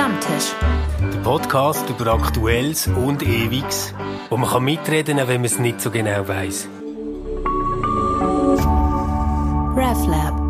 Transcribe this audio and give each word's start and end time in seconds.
Stammtisch. 0.00 0.54
Der 1.12 1.18
Podcast 1.18 1.90
über 1.90 2.14
Aktuelles 2.14 2.86
und 2.86 3.22
Ewiges, 3.22 3.92
wo 4.30 4.38
man 4.38 4.48
kann 4.48 4.64
mitreden 4.64 5.18
kann, 5.18 5.28
wenn 5.28 5.42
man 5.42 5.44
es 5.44 5.58
nicht 5.58 5.78
so 5.78 5.90
genau 5.90 6.26
weiß. 6.26 6.70
RefLab. 9.76 10.40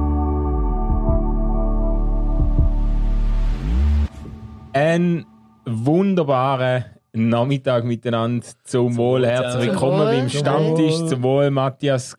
Ein 4.72 5.26
wunderbarer 5.66 6.84
Nachmittag 7.12 7.82
miteinander. 7.82 8.46
Zum 8.62 8.96
Wohl, 8.96 9.26
herzlich 9.26 9.70
willkommen 9.70 9.98
Wohl. 9.98 10.16
beim 10.16 10.28
Stammtisch. 10.28 10.94
Zum 11.08 11.24
Wohl, 11.24 11.50
Matthias. 11.50 12.16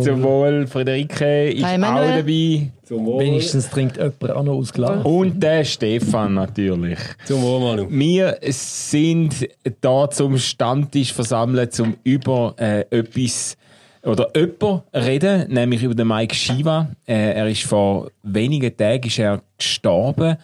Zum 0.00 0.22
Wohl, 0.22 0.66
Friederike 0.66 1.50
ist 1.50 1.64
Hi, 1.64 1.76
auch 1.76 2.16
dabei. 2.16 2.70
Wenigstens 2.88 3.68
trinkt 3.70 3.96
jemand 3.96 4.30
auch 4.30 4.42
noch 4.42 4.54
aus 4.54 4.72
Glas. 4.72 5.04
Und 5.04 5.42
der 5.42 5.64
Stefan 5.64 6.34
natürlich. 6.34 6.98
Zum 7.24 7.42
Wohl, 7.42 7.60
Manu. 7.60 7.86
Wir 7.90 8.38
sind 8.42 9.48
da 9.80 10.08
zum 10.10 10.38
Stammtisch 10.38 11.12
versammelt, 11.12 11.78
um 11.80 11.96
über 12.04 12.54
äh, 12.58 12.80
etwas 12.90 13.56
oder 14.04 14.28
jemand 14.34 14.82
reden, 14.94 15.52
nämlich 15.52 15.82
über 15.82 15.94
den 15.94 16.08
Mike 16.08 16.34
Shiva. 16.34 16.88
Äh, 17.06 17.32
er 17.32 17.48
ist 17.48 17.64
vor 17.64 18.10
wenigen 18.22 18.74
Tagen 18.76 19.06
ist 19.06 19.18
er 19.18 19.42
gestorben. 19.56 20.36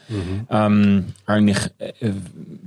Ähm, 0.51 1.05
eigentlich 1.27 1.59
äh, 1.79 2.11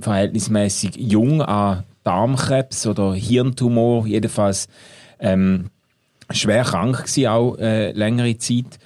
verhältnismäßig 0.00 0.96
jung 0.96 1.42
an 1.42 1.84
Darmkrebs 2.04 2.86
oder 2.86 3.14
Hirntumor, 3.14 4.06
jedenfalls 4.06 4.66
ähm, 5.20 5.70
schwer 6.30 6.64
krank 6.64 7.04
gewesen, 7.04 7.26
auch 7.26 7.56
äh, 7.58 7.92
längere 7.92 8.36
Zeit. 8.38 8.78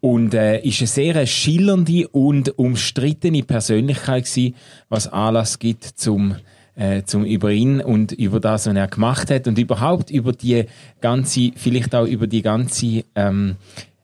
Und 0.00 0.32
äh, 0.32 0.60
ist 0.60 0.80
eine 0.80 0.86
sehr 0.86 1.26
schillernde 1.26 2.06
und 2.08 2.56
umstrittene 2.56 3.42
Persönlichkeit 3.42 4.26
gewesen, 4.26 4.54
was 4.88 5.08
Anlass 5.08 5.58
gibt 5.58 5.84
zum 5.84 6.36
äh, 6.78 7.02
zum 7.02 7.24
über 7.24 7.50
ihn 7.50 7.80
und 7.80 8.12
über 8.12 8.38
das, 8.38 8.66
was 8.66 8.74
er 8.74 8.86
gemacht 8.86 9.30
hat 9.30 9.48
und 9.48 9.58
überhaupt 9.58 10.10
über 10.10 10.32
die 10.32 10.64
ganze, 11.00 11.50
vielleicht 11.56 11.94
auch 11.94 12.06
über 12.06 12.28
die 12.28 12.42
ganze, 12.42 13.04
ähm, 13.16 13.56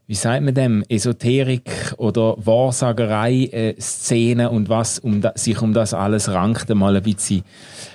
wie 0.09 0.15
sagt 0.15 0.45
man 0.45 0.55
dem, 0.55 0.85
Esoterik 0.89 1.95
oder 1.99 2.35
Wahrsagerei 2.45 3.77
äh, 3.77 4.47
und 4.47 4.69
was 4.69 4.99
um 4.99 5.21
da, 5.21 5.33
sich 5.37 5.63
um 5.63 5.73
das 5.73 5.95
alles 5.95 6.29
rankt, 6.29 6.69
mal 6.71 6.97
ein 6.97 7.03
bisschen 7.03 7.45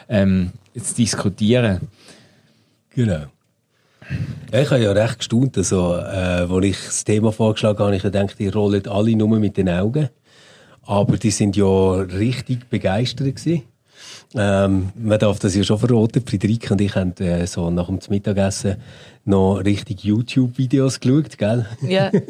ähm, 0.08 0.52
zu 0.82 0.96
diskutieren. 0.96 1.82
Genau. 2.92 3.26
Ja, 4.52 4.62
ich 4.62 4.72
habe 4.72 4.82
ja 4.82 4.92
recht 4.92 5.20
gestaunt, 5.20 5.58
also, 5.58 5.96
äh, 5.96 6.48
als 6.50 6.66
ich 6.66 6.78
das 6.78 7.04
Thema 7.04 7.32
vorgeschlagen 7.32 7.80
habe, 7.80 7.96
ich 7.96 8.02
gedacht, 8.02 8.36
die 8.40 8.48
rollen 8.48 8.88
alle 8.88 9.16
nur 9.16 9.40
mit 9.40 9.58
den 9.58 9.70
Augen. 9.70 10.10
Aber 10.84 11.18
die 11.18 11.32
sind 11.32 11.56
ja 11.56 11.94
richtig 11.94 12.68
begeistert 12.70 13.36
gewesen. 13.36 13.64
Ähm, 14.36 14.90
man 14.96 15.20
darf 15.20 15.40
das 15.40 15.56
ja 15.56 15.64
schon 15.64 15.78
verraten. 15.78 16.24
Friederike 16.26 16.74
und 16.74 16.82
ich 16.82 16.96
haben 16.96 17.14
äh, 17.18 17.46
so 17.46 17.70
nach 17.70 17.88
dem 17.88 18.00
Mittagessen 18.10 18.78
noch 19.26 19.58
richtig 19.58 20.04
YouTube-Videos 20.04 21.00
geschaut, 21.00 21.38
gell? 21.38 21.66
Ja. 21.82 22.12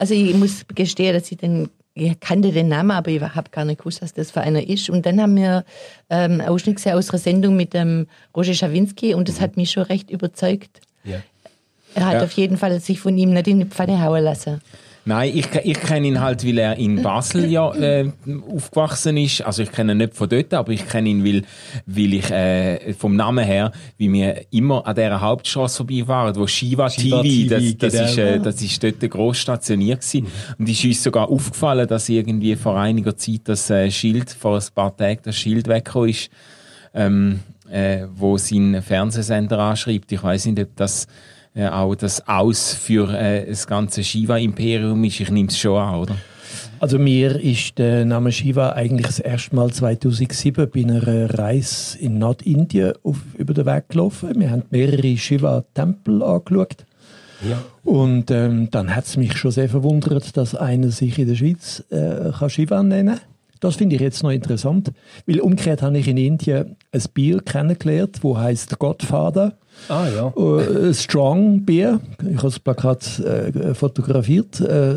Also 0.00 0.14
ich 0.14 0.32
muss 0.32 0.64
gestehen, 0.72 1.12
dass 1.12 1.32
ich 1.32 1.38
den 1.38 1.70
ich 1.98 2.20
kannte 2.20 2.52
den 2.52 2.68
Namen, 2.68 2.92
aber 2.92 3.10
ich 3.10 3.20
habe 3.20 3.50
gar 3.50 3.64
nicht 3.64 3.78
gewusst, 3.78 4.02
was 4.02 4.14
das 4.14 4.30
für 4.30 4.40
einer 4.40 4.66
ist. 4.66 4.88
Und 4.88 5.04
dann 5.04 5.20
haben 5.20 5.34
wir 5.34 5.64
ähm, 6.08 6.32
einen 6.32 6.42
Ausschnitt 6.42 6.76
gesehen 6.76 6.92
aus 6.92 7.10
einer 7.10 7.18
Sendung 7.18 7.56
mit 7.56 7.74
dem 7.74 8.06
Roger 8.36 8.54
Schawinski 8.54 9.14
und 9.14 9.28
das 9.28 9.40
hat 9.40 9.56
mich 9.56 9.72
schon 9.72 9.82
recht 9.84 10.10
überzeugt. 10.10 10.80
Ja. 11.08 11.18
Er 11.94 12.06
hat 12.06 12.14
Ja. 12.14 12.22
auf 12.24 12.32
jeden 12.32 12.56
Fall 12.56 12.78
sich 12.80 13.00
von 13.00 13.16
ihm 13.16 13.30
nicht 13.32 13.48
in 13.48 13.60
die 13.60 13.66
Pfanne 13.66 14.00
hauen 14.02 14.22
lassen. 14.22 14.60
Nein, 15.04 15.32
ich, 15.34 15.46
ich 15.64 15.80
kenne 15.80 16.06
ihn 16.06 16.20
halt, 16.20 16.46
weil 16.46 16.58
er 16.58 16.76
in 16.76 17.00
Basel 17.02 17.50
ja 17.50 17.72
äh, 17.74 18.10
aufgewachsen 18.46 19.16
ist. 19.16 19.40
Also 19.40 19.62
ich 19.62 19.72
kenne 19.72 19.92
ihn 19.92 19.98
nicht 19.98 20.14
von 20.14 20.28
dort, 20.28 20.52
aber 20.52 20.70
ich 20.70 20.86
kenne 20.86 21.08
ihn, 21.08 21.24
weil, 21.24 21.44
weil 21.86 22.12
ich 22.12 22.30
äh, 22.30 22.92
vom 22.92 23.16
Namen 23.16 23.42
her, 23.42 23.72
wie 23.96 24.12
wir 24.12 24.42
immer 24.50 24.86
an 24.86 24.94
dieser 24.94 25.18
Hauptstraße 25.18 25.78
vorbei 25.78 26.06
waren, 26.06 26.36
wo 26.36 26.46
Shiva, 26.46 26.90
Shiva 26.90 27.22
TV, 27.22 27.48
das, 27.48 27.62
TV, 27.62 27.76
das, 27.78 27.92
genau. 27.94 28.04
ist, 28.04 28.18
äh, 28.18 28.38
das 28.40 28.60
ist 28.60 28.84
dort 28.84 29.00
gross 29.10 29.38
stationiert 29.38 30.02
gewesen. 30.02 30.26
Und 30.58 30.68
ist 30.68 30.84
uns 30.84 31.02
sogar 31.02 31.30
aufgefallen, 31.30 31.88
dass 31.88 32.10
irgendwie 32.10 32.54
vor 32.54 32.78
einiger 32.78 33.16
Zeit 33.16 33.40
das 33.44 33.70
äh, 33.70 33.90
Schild, 33.90 34.28
vor 34.28 34.56
ein 34.58 34.64
paar 34.74 34.94
Tagen 34.94 35.20
das 35.22 35.36
Schild 35.36 35.68
weggekommen 35.68 36.10
ist, 36.10 36.28
ähm, 36.92 37.40
äh, 37.70 38.06
wo 38.14 38.36
sein 38.38 38.82
Fernsehsender 38.82 39.58
anschreibt. 39.58 40.12
Ich 40.12 40.22
weiß 40.22 40.46
nicht, 40.46 40.60
ob 40.60 40.76
das 40.76 41.06
äh, 41.54 41.68
auch 41.68 41.94
das 41.94 42.26
Aus 42.28 42.74
für 42.74 43.12
äh, 43.12 43.46
das 43.46 43.66
ganze 43.66 44.04
Shiva-Imperium 44.04 45.02
ist. 45.04 45.20
Ich 45.20 45.30
nehme 45.30 45.48
es 45.48 45.58
schon 45.58 45.80
an, 45.80 45.94
oder? 45.96 46.16
Also 46.80 46.98
mir 46.98 47.40
ist 47.40 47.78
der 47.78 48.04
Name 48.04 48.30
Shiva 48.30 48.70
eigentlich 48.72 49.06
das 49.06 49.18
erste 49.18 49.56
Mal 49.56 49.72
2007 49.72 50.70
bei 50.70 50.82
einer 50.82 51.36
Reise 51.36 51.98
in 51.98 52.18
Nordindien 52.18 52.92
auf, 53.02 53.18
über 53.36 53.52
den 53.52 53.66
Weg 53.66 53.88
gelaufen. 53.88 54.38
Wir 54.38 54.50
haben 54.50 54.62
mehrere 54.70 55.16
Shiva-Tempel 55.16 56.22
angeschaut. 56.22 56.86
Ja. 57.48 57.62
Und 57.84 58.30
ähm, 58.30 58.68
dann 58.70 58.94
hat 58.94 59.06
es 59.06 59.16
mich 59.16 59.36
schon 59.36 59.50
sehr 59.50 59.68
verwundert, 59.68 60.36
dass 60.36 60.54
einer 60.54 60.90
sich 60.90 61.18
in 61.18 61.28
der 61.28 61.34
Schweiz 61.34 61.84
äh, 61.90 62.30
kann 62.36 62.50
Shiva 62.50 62.82
nennen 62.82 63.16
kann. 63.16 63.24
Das 63.60 63.76
finde 63.76 63.96
ich 63.96 64.02
jetzt 64.02 64.22
noch 64.22 64.30
interessant, 64.30 64.92
weil 65.26 65.40
umgekehrt 65.40 65.82
habe 65.82 65.98
ich 65.98 66.08
in 66.08 66.16
Indien 66.16 66.76
ein 66.92 67.02
Bier 67.14 67.40
kennengelernt, 67.40 68.18
wo 68.22 68.38
heißt 68.38 68.78
Godfather. 68.78 69.58
Ah, 69.88 70.06
ja. 70.08 70.32
Äh, 70.36 70.94
Strong 70.94 71.64
Bier. 71.64 72.00
Ich 72.20 72.36
habe 72.36 72.48
das 72.48 72.58
Plakat 72.58 73.18
äh, 73.20 73.74
fotografiert. 73.74 74.60
Äh, 74.60 74.96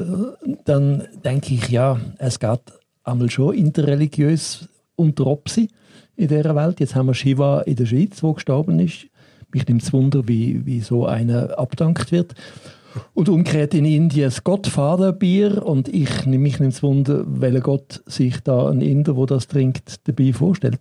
dann 0.66 1.04
denke 1.24 1.54
ich, 1.54 1.70
ja, 1.70 2.00
es 2.18 2.40
geht 2.40 2.62
einmal 3.04 3.30
schon 3.30 3.56
interreligiös 3.56 4.68
unter 4.96 5.28
Opsi 5.28 5.70
in 6.16 6.28
dieser 6.28 6.56
Welt. 6.56 6.80
Jetzt 6.80 6.96
haben 6.96 7.08
wir 7.08 7.14
Shiva 7.14 7.62
in 7.62 7.76
der 7.76 7.86
Schweiz, 7.86 8.22
wo 8.22 8.34
gestorben 8.34 8.80
ist. 8.80 9.08
Mich 9.54 9.68
nimmt 9.68 9.84
es 9.84 9.92
Wunder, 9.92 10.28
wie, 10.28 10.66
wie 10.66 10.80
so 10.80 11.06
einer 11.06 11.58
abdankt 11.58 12.12
wird. 12.12 12.36
Und 13.14 13.30
umgekehrt 13.30 13.74
in 13.74 13.86
Indien 13.86 14.26
das 14.26 14.44
Gottvaterbier 14.44 15.66
und 15.66 15.88
ich 15.88 16.26
mich 16.26 16.60
nimmt 16.60 16.82
Wunder, 16.84 17.24
welcher 17.26 17.62
Gott 17.62 18.04
sich 18.06 18.42
da 18.42 18.70
ein 18.70 18.82
Inder, 18.82 19.16
wo 19.16 19.26
das 19.26 19.48
trinkt, 19.48 20.08
dabei 20.08 20.34
vorstellt. 20.34 20.80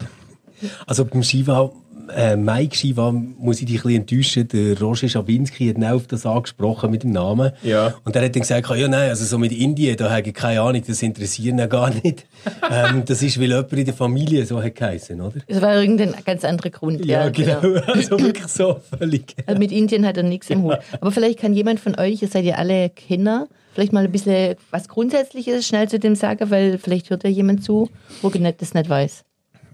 Also 0.86 1.04
beim 1.04 1.22
Shiva, 1.22 1.70
äh, 2.14 2.36
Mike 2.36 2.76
Shiva, 2.76 3.12
muss 3.12 3.60
ich 3.60 3.66
dich 3.66 3.78
ein 3.78 3.82
bisschen 3.82 4.00
enttäuschen. 4.00 4.48
Der 4.48 4.80
Roger 4.80 5.08
Schawinski 5.08 5.68
hat 5.68 5.84
auch 5.84 5.96
auf 5.96 6.06
das 6.06 6.26
angesprochen 6.26 6.90
mit 6.90 7.02
dem 7.02 7.12
Namen. 7.12 7.52
Ja. 7.62 7.94
Und 8.04 8.16
er 8.16 8.24
hat 8.24 8.34
dann 8.34 8.42
gesagt, 8.42 8.68
ja 8.70 8.88
nein, 8.88 9.10
also 9.10 9.24
so 9.24 9.38
mit 9.38 9.52
Indien, 9.52 9.96
da 9.96 10.10
habe 10.10 10.28
ich 10.28 10.34
keine 10.34 10.60
Ahnung, 10.60 10.82
das 10.86 11.02
interessiert 11.02 11.48
ihn 11.58 11.68
gar 11.68 11.90
nicht. 11.90 12.26
ähm, 12.70 13.04
das 13.04 13.22
ist, 13.22 13.38
weil 13.38 13.48
jemand 13.48 13.72
in 13.72 13.84
der 13.84 13.94
Familie 13.94 14.46
so 14.46 14.62
hat 14.62 14.74
geheißen, 14.74 15.20
oder? 15.20 15.40
Das 15.46 15.60
war 15.60 15.80
irgendein 15.80 16.14
ganz 16.24 16.44
anderer 16.44 16.70
Grund. 16.70 17.06
genau. 17.30 17.60
Also 17.86 18.18
wirklich 18.20 18.46
so 18.46 18.80
völlig. 18.96 19.34
Also 19.46 19.58
mit 19.58 19.72
Indien 19.72 20.06
hat 20.06 20.16
er 20.16 20.22
nichts 20.22 20.50
im 20.50 20.62
Hut. 20.62 20.78
Aber 21.00 21.10
vielleicht 21.10 21.38
kann 21.38 21.54
jemand 21.54 21.80
von 21.80 21.98
euch, 21.98 22.22
ihr 22.22 22.28
seid 22.28 22.44
ja 22.44 22.56
alle 22.56 22.90
Kinder, 22.90 23.48
vielleicht 23.74 23.92
mal 23.92 24.04
ein 24.04 24.12
bisschen 24.12 24.56
was 24.70 24.88
Grundsätzliches 24.88 25.66
schnell 25.66 25.88
zu 25.88 25.98
dem 25.98 26.14
sagen, 26.14 26.50
weil 26.50 26.78
vielleicht 26.78 27.10
hört 27.10 27.24
ja 27.24 27.30
jemand 27.30 27.64
zu, 27.64 27.90
wo 28.22 28.28
das 28.28 28.74
nicht 28.74 28.88
weiß. 28.88 29.24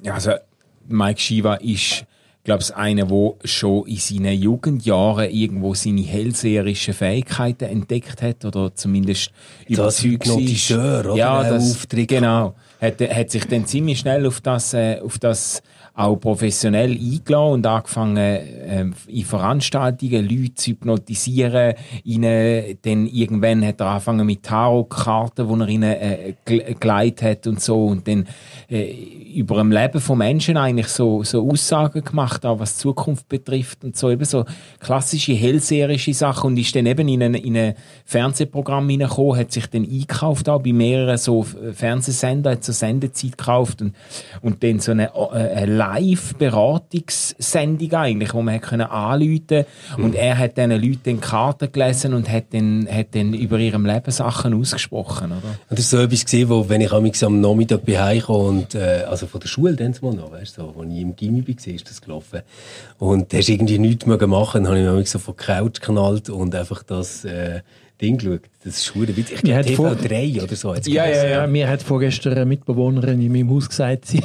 Ja, 0.02 0.14
also 0.14 0.32
Mike 0.88 1.20
Shiva 1.20 1.54
ist, 1.54 2.04
glaube 2.46 2.62
ich, 2.62 2.74
einer, 2.74 3.06
der 3.06 3.34
schon 3.44 3.86
in 3.88 3.96
seinen 3.96 4.40
Jugendjahren 4.40 5.28
irgendwo 5.30 5.74
seine 5.74 6.02
hellseherischen 6.02 6.94
Fähigkeiten 6.94 7.64
entdeckt 7.64 8.22
hat 8.22 8.44
oder 8.44 8.72
zumindest 8.72 9.32
Das 9.68 10.02
überzeugt 10.02 10.26
Hypnotiseur, 10.26 11.00
oder? 11.06 11.16
Ja, 11.16 11.42
das, 11.42 11.86
genau. 11.90 12.54
Hat, 12.80 13.00
hat 13.00 13.30
sich 13.30 13.44
dann 13.46 13.66
ziemlich 13.66 13.98
schnell 13.98 14.24
auf 14.26 14.40
das, 14.40 14.74
äh, 14.74 15.00
auf 15.00 15.18
das 15.18 15.60
auch 15.98 16.16
professionell 16.16 16.90
eingeladen 16.90 17.54
und 17.54 17.66
angefangen, 17.66 18.38
ähm, 18.66 18.94
in 19.06 19.24
Veranstaltungen 19.24 20.28
Leute 20.28 20.54
zu 20.54 20.72
hypnotisieren. 20.72 21.72
Ihnen, 22.04 22.76
dann 22.82 23.06
irgendwann 23.06 23.66
hat 23.66 23.80
er 23.80 23.86
angefangen 23.86 24.26
mit 24.26 24.42
Tarotkarten, 24.42 25.48
wo 25.48 25.56
er 25.56 25.68
ihnen 25.68 25.92
äh, 25.94 26.34
gel- 26.44 26.76
geleitet 26.78 27.22
hat 27.22 27.46
und 27.46 27.62
so. 27.62 27.86
Und 27.86 28.06
dann 28.06 28.26
äh, 28.68 28.92
über 29.36 29.56
dem 29.56 29.72
Leben 29.72 29.98
von 29.98 30.18
Menschen 30.18 30.58
eigentlich 30.58 30.88
so, 30.88 31.22
so 31.22 31.50
Aussagen 31.50 32.04
gemacht, 32.04 32.44
auch 32.44 32.58
was 32.58 32.74
die 32.76 32.82
Zukunft 32.82 33.26
betrifft 33.30 33.82
und 33.82 33.96
so. 33.96 34.10
Eben 34.10 34.26
so 34.26 34.44
klassische 34.80 35.32
hellseherische 35.32 36.12
Sachen. 36.12 36.48
Und 36.48 36.58
ist 36.58 36.76
dann 36.76 36.84
eben 36.84 37.08
in 37.08 37.22
ein, 37.22 37.34
in 37.34 37.56
ein 37.56 37.74
Fernsehprogramm 38.04 38.86
hineingekommen, 38.90 39.38
hat 39.38 39.50
sich 39.50 39.66
dann 39.68 39.84
eingekauft, 39.84 40.50
auch 40.50 40.60
bei 40.60 40.74
mehreren 40.74 41.16
so 41.16 41.42
Fernsehsender, 41.42 42.50
hat 42.50 42.64
so 42.64 42.72
Sendezeit 42.72 43.38
gekauft 43.38 43.80
und, 43.80 43.94
und 44.42 44.62
dann 44.62 44.78
so 44.78 44.92
eine, 44.92 45.06
äh, 45.14 45.54
eine 45.54 45.85
Live-Beratungssendung 45.86 47.92
eigentlich, 47.92 48.34
wo 48.34 48.42
man 48.42 48.54
hat 48.54 48.62
können 48.62 48.86
anrufen 48.86 49.64
und 49.98 50.14
er 50.14 50.38
hat 50.38 50.56
diesen 50.56 50.70
Leuten 50.70 51.20
Karten 51.20 51.70
gelesen 51.70 52.14
und 52.14 52.30
hat 52.30 52.46
dann, 52.52 52.88
hat 52.90 53.14
dann 53.14 53.34
über 53.34 53.58
ihrem 53.58 53.86
Leben 53.86 54.10
Sachen 54.10 54.54
ausgesprochen, 54.54 55.26
oder? 55.26 55.56
Und 55.68 55.78
das 55.78 55.80
ist 55.80 55.90
so 55.90 55.98
etwas 55.98 56.24
gesehen, 56.24 56.48
wo, 56.48 56.68
wenn 56.68 56.80
ich 56.80 56.92
am 56.92 57.40
Nachmittag 57.40 57.84
bin 57.84 58.00
heimgekommen 58.00 58.60
und, 58.60 58.74
äh, 58.74 59.04
also 59.08 59.26
von 59.26 59.40
der 59.40 59.48
Schule 59.48 59.74
dann 59.74 59.94
mal 60.00 60.14
noch, 60.14 60.32
weißt 60.32 60.58
du, 60.58 60.62
so, 60.62 60.80
als 60.80 60.92
ich 60.92 61.00
im 61.00 61.16
Gimmi 61.16 61.46
war, 61.46 61.74
ist 61.74 61.90
das 61.90 62.00
gelaufen. 62.00 62.42
Und 62.98 63.32
hast 63.32 63.48
irgendwie 63.48 63.78
nichts 63.78 64.06
mehr 64.06 64.26
machen, 64.26 64.64
dann 64.64 64.72
habe 64.72 64.84
ich 64.84 64.90
mich 64.90 65.10
so 65.10 65.18
von 65.18 65.34
der 65.36 65.46
Couch 65.46 65.80
geknallt 65.80 66.30
und 66.30 66.54
einfach 66.54 66.82
das, 66.82 67.24
äh, 67.24 67.60
Ding 68.00 68.18
geschaut. 68.18 68.42
Das 68.64 68.76
ist 68.76 68.84
schon 68.86 69.06
witzig. 69.16 69.36
Ich 69.38 69.42
Mir 69.42 69.62
glaube, 69.62 69.68
hat 69.68 69.74
vor- 69.76 70.08
TV3 70.08 70.42
oder 70.42 70.56
so. 70.56 70.74
hat's 70.74 70.86
Ja, 70.86 71.06
ja, 71.06 71.26
Ja, 71.28 71.46
mir 71.46 71.68
hat 71.68 71.82
vorgestern 71.82 72.34
eine 72.34 72.44
Mitbewohnerin 72.44 73.20
in 73.22 73.32
meinem 73.32 73.50
Haus 73.50 73.68
gesagt, 73.68 74.04
sie 74.06 74.22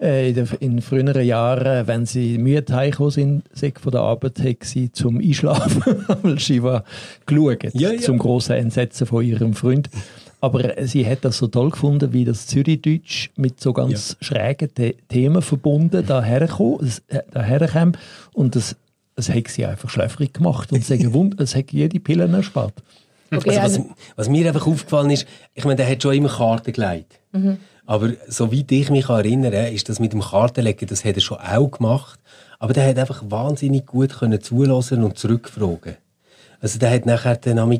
äh, 0.00 0.28
in, 0.28 0.34
den, 0.34 0.48
in 0.60 0.82
früheren 0.82 1.24
Jahren, 1.24 1.86
wenn 1.86 2.04
sie 2.06 2.38
müde 2.38 2.74
heimgekommen 2.74 3.42
sind, 3.52 3.78
von 3.78 3.92
der 3.92 4.00
Arbeit, 4.02 4.38
hat 4.40 4.64
sie 4.64 4.92
zum 4.92 5.18
Einschlafen 5.20 5.82
einmal 6.08 6.38
Shiva 6.38 6.84
geschaut, 7.24 7.64
Ja, 7.74 7.92
ja. 7.92 8.00
zum 8.00 8.18
grossen 8.18 8.56
Entsetzen 8.56 9.06
von 9.06 9.24
ihrem 9.24 9.54
Freund. 9.54 9.88
Aber 10.42 10.76
äh, 10.78 10.86
sie 10.86 11.06
hat 11.06 11.24
das 11.24 11.38
so 11.38 11.46
toll 11.46 11.70
gefunden, 11.70 12.12
wie 12.12 12.26
das 12.26 12.46
Zürichdeutsch 12.46 13.30
mit 13.36 13.58
so 13.60 13.72
ganz 13.72 14.16
schrägen 14.20 14.68
The 14.76 14.94
Themen 15.08 15.40
verbunden 15.40 16.04
äh, 16.04 17.22
daherkam 17.32 17.92
und 18.34 18.54
das, 18.54 18.76
das 19.16 19.28
hat 19.30 19.48
sie 19.48 19.66
einfach 19.66 19.88
schläfrig 19.90 20.32
gemacht 20.34 20.70
und 20.72 20.84
sagen, 20.84 21.12
wund- 21.12 21.40
es 21.40 21.54
hat 21.56 21.72
jede 21.72 21.98
Pille 21.98 22.28
erspart. 22.30 22.74
Okay, 23.34 23.58
Also, 23.58 23.60
also, 23.60 23.80
was, 23.88 23.96
was 24.16 24.28
mir 24.28 24.46
einfach 24.46 24.66
aufgefallen 24.66 25.10
ist, 25.10 25.26
ich 25.54 25.64
meine, 25.64 25.76
der 25.76 25.90
hat 25.90 26.02
schon 26.02 26.14
immer 26.14 26.28
Karten 26.28 26.72
gelegt. 26.72 27.18
Aber 27.86 28.10
soweit 28.28 28.70
ich 28.72 28.90
mich 28.90 29.08
erinnere, 29.08 29.70
ist 29.70 29.88
das 29.88 30.00
mit 30.00 30.12
dem 30.12 30.20
Kartenlegen, 30.20 30.88
das 30.88 31.04
hat 31.04 31.16
er 31.16 31.20
schon 31.20 31.38
auch 31.38 31.70
gemacht. 31.70 32.18
Aber 32.58 32.72
der 32.72 32.86
hat 32.88 32.98
einfach 32.98 33.22
wahnsinnig 33.28 33.86
gut 33.86 34.18
können 34.18 34.40
zulassen 34.40 35.02
und 35.04 35.18
zurückfragen. 35.18 35.96
Also 36.60 36.78
der 36.78 36.90
hat 36.90 37.06
nachher 37.06 37.36
dann 37.36 37.78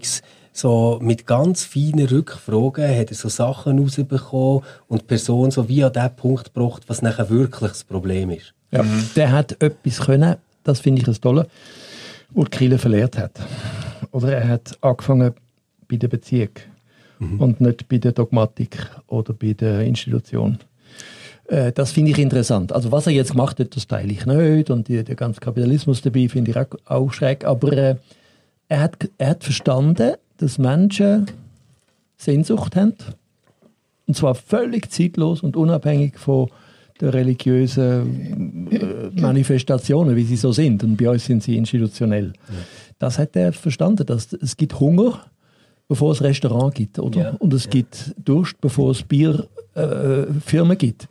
so 0.53 0.99
mit 1.03 1.27
ganz 1.27 1.65
feinen 1.65 2.07
Rückfragen 2.07 2.89
hat 2.99 3.11
er 3.11 3.15
so 3.17 3.29
Sachen 3.29 3.79
rausbekommen 3.79 4.63
und 4.89 5.03
die 5.03 5.07
Person 5.07 5.51
so 5.51 5.69
wie 5.69 5.85
an 5.85 5.93
den 5.93 6.15
Punkt 6.17 6.55
gebracht, 6.55 6.83
was 6.87 7.03
nachher 7.03 7.29
wirklich 7.31 7.73
das 7.73 7.85
Problem 7.85 8.31
ist. 8.31 8.55
Ja. 8.71 8.85
Der 9.17 9.33
hat 9.33 9.61
etwas 9.63 10.01
können, 10.01 10.37
das 10.67 10.81
finde 10.81 11.01
ich 11.01 11.07
das 11.07 11.21
Tolle, 11.21 11.47
wo 12.31 12.45
die 12.45 12.51
Kirche 12.51 12.79
verlehrt 12.79 13.17
hat. 13.19 13.41
Oder 14.13 14.33
er 14.33 14.49
hat 14.49 14.77
angefangen 14.81 15.33
bei 15.89 15.97
der 15.97 16.09
Beziehung 16.09 16.51
und 17.39 17.61
nicht 17.61 17.89
bei 17.89 17.99
der 17.99 18.13
Dogmatik 18.13 18.77
oder 19.07 19.33
bei 19.33 19.53
der 19.55 19.81
Institution. 19.83 20.59
Äh, 21.49 21.73
Das 21.73 21.93
finde 21.93 22.11
ich 22.11 22.19
interessant. 22.19 22.73
Also 22.73 22.93
was 22.93 23.07
er 23.07 23.13
jetzt 23.13 23.33
gemacht 23.33 23.59
hat, 23.59 23.75
das 23.75 23.87
teile 23.87 24.13
ich 24.13 24.27
nicht 24.27 24.71
und 24.71 24.89
die, 24.89 25.03
der 25.03 25.15
ganze 25.15 25.41
Kapitalismus 25.41 26.03
dabei 26.03 26.29
finde 26.29 26.51
ich 26.51 26.57
auch, 26.59 26.67
auch 26.85 27.13
schräg. 27.13 27.45
Aber 27.45 27.73
äh, 27.73 27.97
er, 28.69 28.81
hat, 28.81 29.09
er 29.19 29.31
hat 29.31 29.45
verstanden, 29.45 30.15
dass 30.39 30.59
Menschen 30.59 31.27
Sehnsucht 32.19 32.77
haben 32.77 32.95
und 34.07 34.17
zwar 34.17 34.35
völlig 34.35 34.91
zeitlos 34.91 35.43
und 35.43 35.57
unabhängig 35.57 36.19
von 36.19 36.51
der 37.01 37.13
religiösen 37.13 38.69
äh, 38.71 39.21
Manifestationen, 39.21 40.17
wie 40.17 40.25
sie 40.25 40.37
so 40.37 40.53
sind. 40.53 40.83
Und 40.83 40.97
bei 40.97 41.09
uns 41.09 41.25
sind 41.25 41.43
sie 41.43 41.57
institutionell. 41.57 42.33
Das 42.99 43.19
hat 43.19 43.37
er 43.37 43.53
verstanden, 43.53 44.07
dass 44.07 44.33
es 44.33 44.57
gibt 44.57 44.81
Hunger, 44.81 45.21
bevor 45.89 46.13
es 46.13 46.23
Restaurant 46.23 46.75
gibt, 46.75 46.99
oder? 46.99 47.21
Ja, 47.21 47.31
Und 47.39 47.53
es 47.53 47.69
gibt 47.69 48.15
Durst, 48.25 48.61
bevor 48.61 48.91
es 48.93 49.03
Bierfirmen 49.03 49.49
äh, 49.75 50.41
Firmen 50.41 50.79
gibt. 50.79 51.09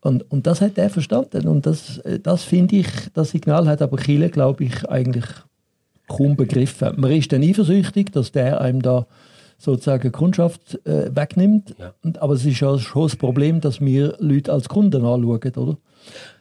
Und, 0.00 0.30
und 0.30 0.46
das 0.46 0.60
hat 0.60 0.78
er 0.78 0.88
verstanden. 0.88 1.48
Und 1.48 1.66
das, 1.66 1.98
äh, 1.98 2.20
das 2.20 2.44
finde 2.44 2.76
ich, 2.76 2.86
das 3.12 3.30
Signal 3.30 3.66
hat 3.66 3.82
aber 3.82 3.96
Chile, 3.98 4.30
glaube 4.30 4.64
ich, 4.64 4.88
eigentlich 4.88 5.26
kaum 6.06 6.36
begriffen. 6.36 6.92
Man 6.96 7.10
ist 7.10 7.32
dann 7.32 7.42
eifersüchtig, 7.42 8.12
dass 8.12 8.30
der 8.30 8.60
einem 8.60 8.82
da 8.82 9.06
sozusagen 9.58 10.12
Kundschaft 10.12 10.78
äh, 10.86 11.14
wegnimmt. 11.14 11.74
Ja. 11.78 11.94
Und, 12.02 12.20
aber 12.20 12.34
es 12.34 12.44
ist 12.44 12.60
ja 12.60 12.78
schon 12.78 13.04
das 13.04 13.16
Problem, 13.16 13.60
dass 13.60 13.80
wir 13.80 14.16
Leute 14.18 14.52
als 14.52 14.68
Kunden 14.68 15.04
anschauen, 15.04 15.52
oder? 15.56 15.76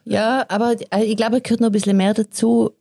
ja, 0.06 0.46
aber 0.48 0.76
äh, 0.92 1.04
ich 1.04 1.18
glaube, 1.18 1.38
es 1.38 1.44
gehört 1.44 1.62
noch 1.62 1.70
ein 1.70 1.74
bisschen 1.74 1.98
mehr 1.98 2.14
dazu, 2.14 2.72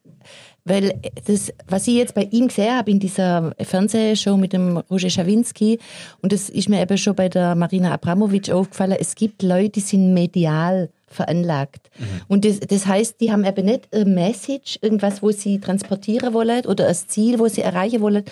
weil 0.65 0.99
das, 1.27 1.53
was 1.69 1.87
ich 1.87 1.95
jetzt 1.95 2.15
bei 2.15 2.23
ihm 2.31 2.49
gesehen 2.49 2.75
habe 2.75 2.91
in 2.91 2.99
dieser 2.99 3.55
Fernsehshow 3.61 4.37
mit 4.37 4.55
dem 4.55 4.79
Roger 4.91 5.11
Schawinski, 5.11 5.79
und 6.23 6.33
das 6.33 6.49
ist 6.49 6.69
mir 6.69 6.81
eben 6.81 6.97
schon 6.97 7.15
bei 7.15 7.29
der 7.29 7.55
Marina 7.55 7.93
Abramovic 7.93 8.51
aufgefallen, 8.51 8.97
es 8.99 9.15
gibt 9.15 9.43
Leute, 9.43 9.71
die 9.71 9.81
sind 9.81 10.15
medial 10.15 10.91
veranlagt. 11.07 11.91
Und 12.29 12.45
das, 12.45 12.61
das 12.61 12.87
heißt, 12.87 13.21
die 13.21 13.31
haben 13.31 13.45
eben 13.45 13.67
nicht 13.67 13.95
eine 13.95 14.07
Message, 14.07 14.79
irgendwas, 14.83 15.23
wo 15.23 15.31
sie 15.31 15.61
transportieren 15.61 16.35
wollen 16.35 16.65
oder 16.67 16.89
ein 16.89 16.95
Ziel, 16.95 17.39
wo 17.39 17.47
sie 17.47 17.61
erreichen 17.61 18.01
wollen, 18.01 18.25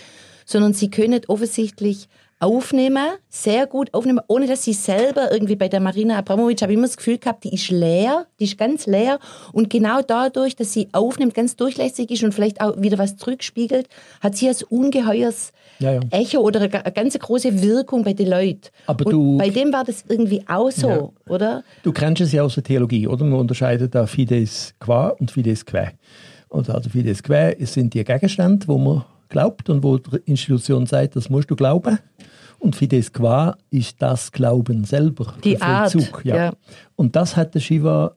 sondern 0.45 0.73
sie 0.75 0.91
können 0.91 1.21
offensichtlich 1.29 2.09
aufnehmen, 2.39 3.07
sehr 3.29 3.69
gut 3.69 3.95
aufnehmen, 3.95 4.19
ohne 4.27 4.49
dass 4.49 4.65
sie 4.65 4.73
selber 4.73 5.31
irgendwie 5.31 5.55
bei 5.55 5.69
der 5.69 5.79
Marina 5.79 6.19
Abramovic, 6.19 6.61
habe 6.61 6.73
ich 6.73 6.77
immer 6.79 6.89
das 6.89 6.97
Gefühl 6.97 7.19
gehabt, 7.19 7.45
die 7.45 7.55
ist 7.55 7.71
leer, 7.71 8.27
die 8.41 8.45
ist 8.45 8.59
ganz 8.59 8.87
leer 8.87 9.21
und 9.53 9.71
genau 9.71 10.03
dadurch, 10.03 10.57
dass 10.57 10.73
sie 10.73 10.89
aufnimmt, 10.91 11.35
ganz 11.35 11.55
durchlässig 11.55 12.11
ist 12.11 12.25
und 12.25 12.35
vielleicht 12.35 12.61
auch 12.61 12.83
wieder 12.83 12.99
was 12.99 13.17
zurückspiegelt, 13.17 13.87
hat 14.21 14.37
sie 14.37 14.49
ein 14.49 14.57
ungeheuers 14.71 15.53
Ja, 15.79 15.93
ja. 15.93 16.01
Echo 16.11 16.41
oder 16.41 16.59
eine, 16.59 16.69
ga- 16.69 16.81
eine 16.81 16.93
ganz 16.93 17.17
große 17.17 17.63
Wirkung 17.63 18.03
bei 18.03 18.13
den 18.13 18.29
Leuten. 18.31 18.63
Aber 18.89 19.07
und 19.07 19.13
du- 19.13 19.39
bei 19.39 19.49
dem 19.51 19.73
war 19.73 19.85
das 19.85 20.05
irgendwie 20.09 20.43
auch 20.49 20.73
so, 20.73 21.13
oder? 21.29 21.63
Du 21.85 21.93
kennst 21.93 22.23
es 22.23 22.33
ja 22.33 22.43
aus 22.43 22.55
der 22.55 22.65
Theologie, 22.65 23.07
oder? 23.07 23.25
Man 23.25 23.39
unterscheidet 23.39 23.95
da 23.95 24.05
Fides 24.09 24.75
qua 24.81 25.11
und 25.11 25.31
Fides 25.31 25.65
quae. 25.65 25.93
Und 26.49 26.69
also 26.69 26.91
Fides 26.91 27.23
quae 27.23 27.57
es 27.57 27.73
sind 27.75 27.95
die 27.95 28.03
Gegenstände, 28.03 28.67
wo 28.67 28.79
man 28.79 29.05
glaubt 29.33 29.69
und 29.69 29.83
wo 29.83 29.99
die 29.99 30.19
Institution 30.27 30.87
sagt, 30.87 31.17
das 31.17 31.29
musst 31.29 31.51
du 31.51 31.57
glauben. 31.57 31.99
Und 32.61 32.77
Fides 32.77 33.13
qua 33.13 33.57
ist 33.71 34.01
das 34.01 34.31
Glauben 34.31 34.85
selber. 34.85 35.35
Die 35.43 35.57
der 35.57 35.63
Art, 35.63 35.93
Vollzug, 35.93 36.25
ja. 36.25 36.37
ja. 36.37 36.53
Und 36.95 37.17
das 37.17 37.37
hat 37.37 37.57
der 37.57 37.61
Shiva 37.61 38.15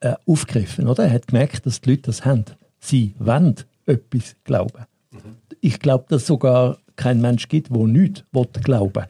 äh, 0.00 0.14
aufgegriffen, 0.26 0.88
oder? 0.88 1.04
Er 1.04 1.12
hat 1.12 1.28
gemerkt, 1.28 1.64
dass 1.64 1.80
die 1.80 1.90
Leute 1.90 2.02
das 2.02 2.24
haben. 2.24 2.44
Sie 2.80 3.14
wollen 3.20 3.54
etwas 3.86 4.34
glauben. 4.42 4.84
Ich 5.60 5.78
glaube, 5.78 6.06
dass 6.08 6.22
es 6.22 6.26
sogar 6.26 6.78
kein 6.96 7.20
Mensch 7.20 7.48
gibt, 7.48 7.70
der 7.70 7.86
nichts 7.86 8.24
will 8.32 8.46
glauben 8.64 9.04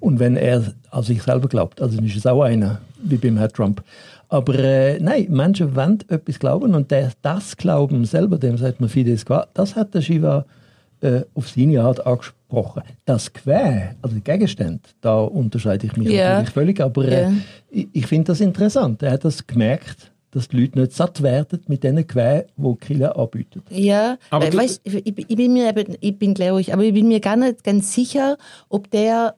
Und 0.00 0.18
wenn 0.18 0.36
er 0.36 0.72
an 0.90 1.02
sich 1.02 1.22
selber 1.22 1.48
glaubt, 1.48 1.82
also 1.82 1.96
dann 1.96 2.06
ist 2.06 2.16
es 2.16 2.26
auch 2.26 2.42
einer, 2.42 2.80
wie 3.02 3.16
beim 3.16 3.36
Herrn 3.36 3.52
Trump. 3.52 3.84
Aber 4.28 4.58
äh, 4.58 4.98
nein, 5.00 5.26
Menschen 5.30 5.74
wollen 5.74 5.98
etwas 6.08 6.38
glauben 6.38 6.74
und 6.74 6.90
der, 6.90 7.12
das 7.22 7.56
Glauben 7.56 8.04
selber, 8.04 8.38
dem 8.38 8.58
sagt 8.58 8.80
man 8.80 8.88
Fides 8.88 9.24
qua, 9.24 9.46
das 9.54 9.76
hat 9.76 9.94
der 9.94 10.02
Shiva 10.02 10.44
äh, 11.00 11.22
auf 11.34 11.48
seine 11.48 11.82
Art 11.82 12.04
angesprochen. 12.06 12.82
Das 13.04 13.32
Quä, 13.32 13.90
also 14.02 14.16
die 14.16 14.22
Gegenstände, 14.24 14.80
da 15.00 15.20
unterscheide 15.20 15.86
ich 15.86 15.96
mich 15.96 16.08
Ja. 16.08 16.30
natürlich 16.34 16.50
völlig, 16.50 16.80
aber 16.80 17.04
äh, 17.06 17.22
Ja. 17.22 17.32
ich, 17.70 17.88
ich 17.92 18.06
finde 18.06 18.24
das 18.32 18.40
interessant. 18.40 19.02
Er 19.02 19.12
hat 19.12 19.24
das 19.24 19.46
gemerkt, 19.46 20.12
dass 20.30 20.46
die 20.48 20.60
Leute 20.60 20.78
nicht 20.78 20.92
satt 20.92 21.22
werden 21.22 21.60
mit 21.68 21.82
diesen 21.82 22.06
Quä, 22.06 22.44
die 22.54 22.74
Kille 22.76 23.16
anbietet. 23.16 23.62
Ja, 23.70 24.18
Aber 24.28 24.50
du- 24.50 24.58
weißt, 24.58 24.82
ich, 24.84 25.06
ich 25.06 25.36
bin 25.36 25.54
mir, 25.54 25.70
eben- 25.70 25.96
ich 26.00 26.18
bin 26.18 26.34
glaube 26.34 26.60
ich, 26.60 26.74
aber 26.74 26.82
ich 26.82 26.92
bin 26.92 27.08
mir 27.08 27.20
gar 27.20 27.36
nicht 27.36 27.64
ganz 27.64 27.94
sicher, 27.94 28.36
ob 28.68 28.90
der, 28.90 29.36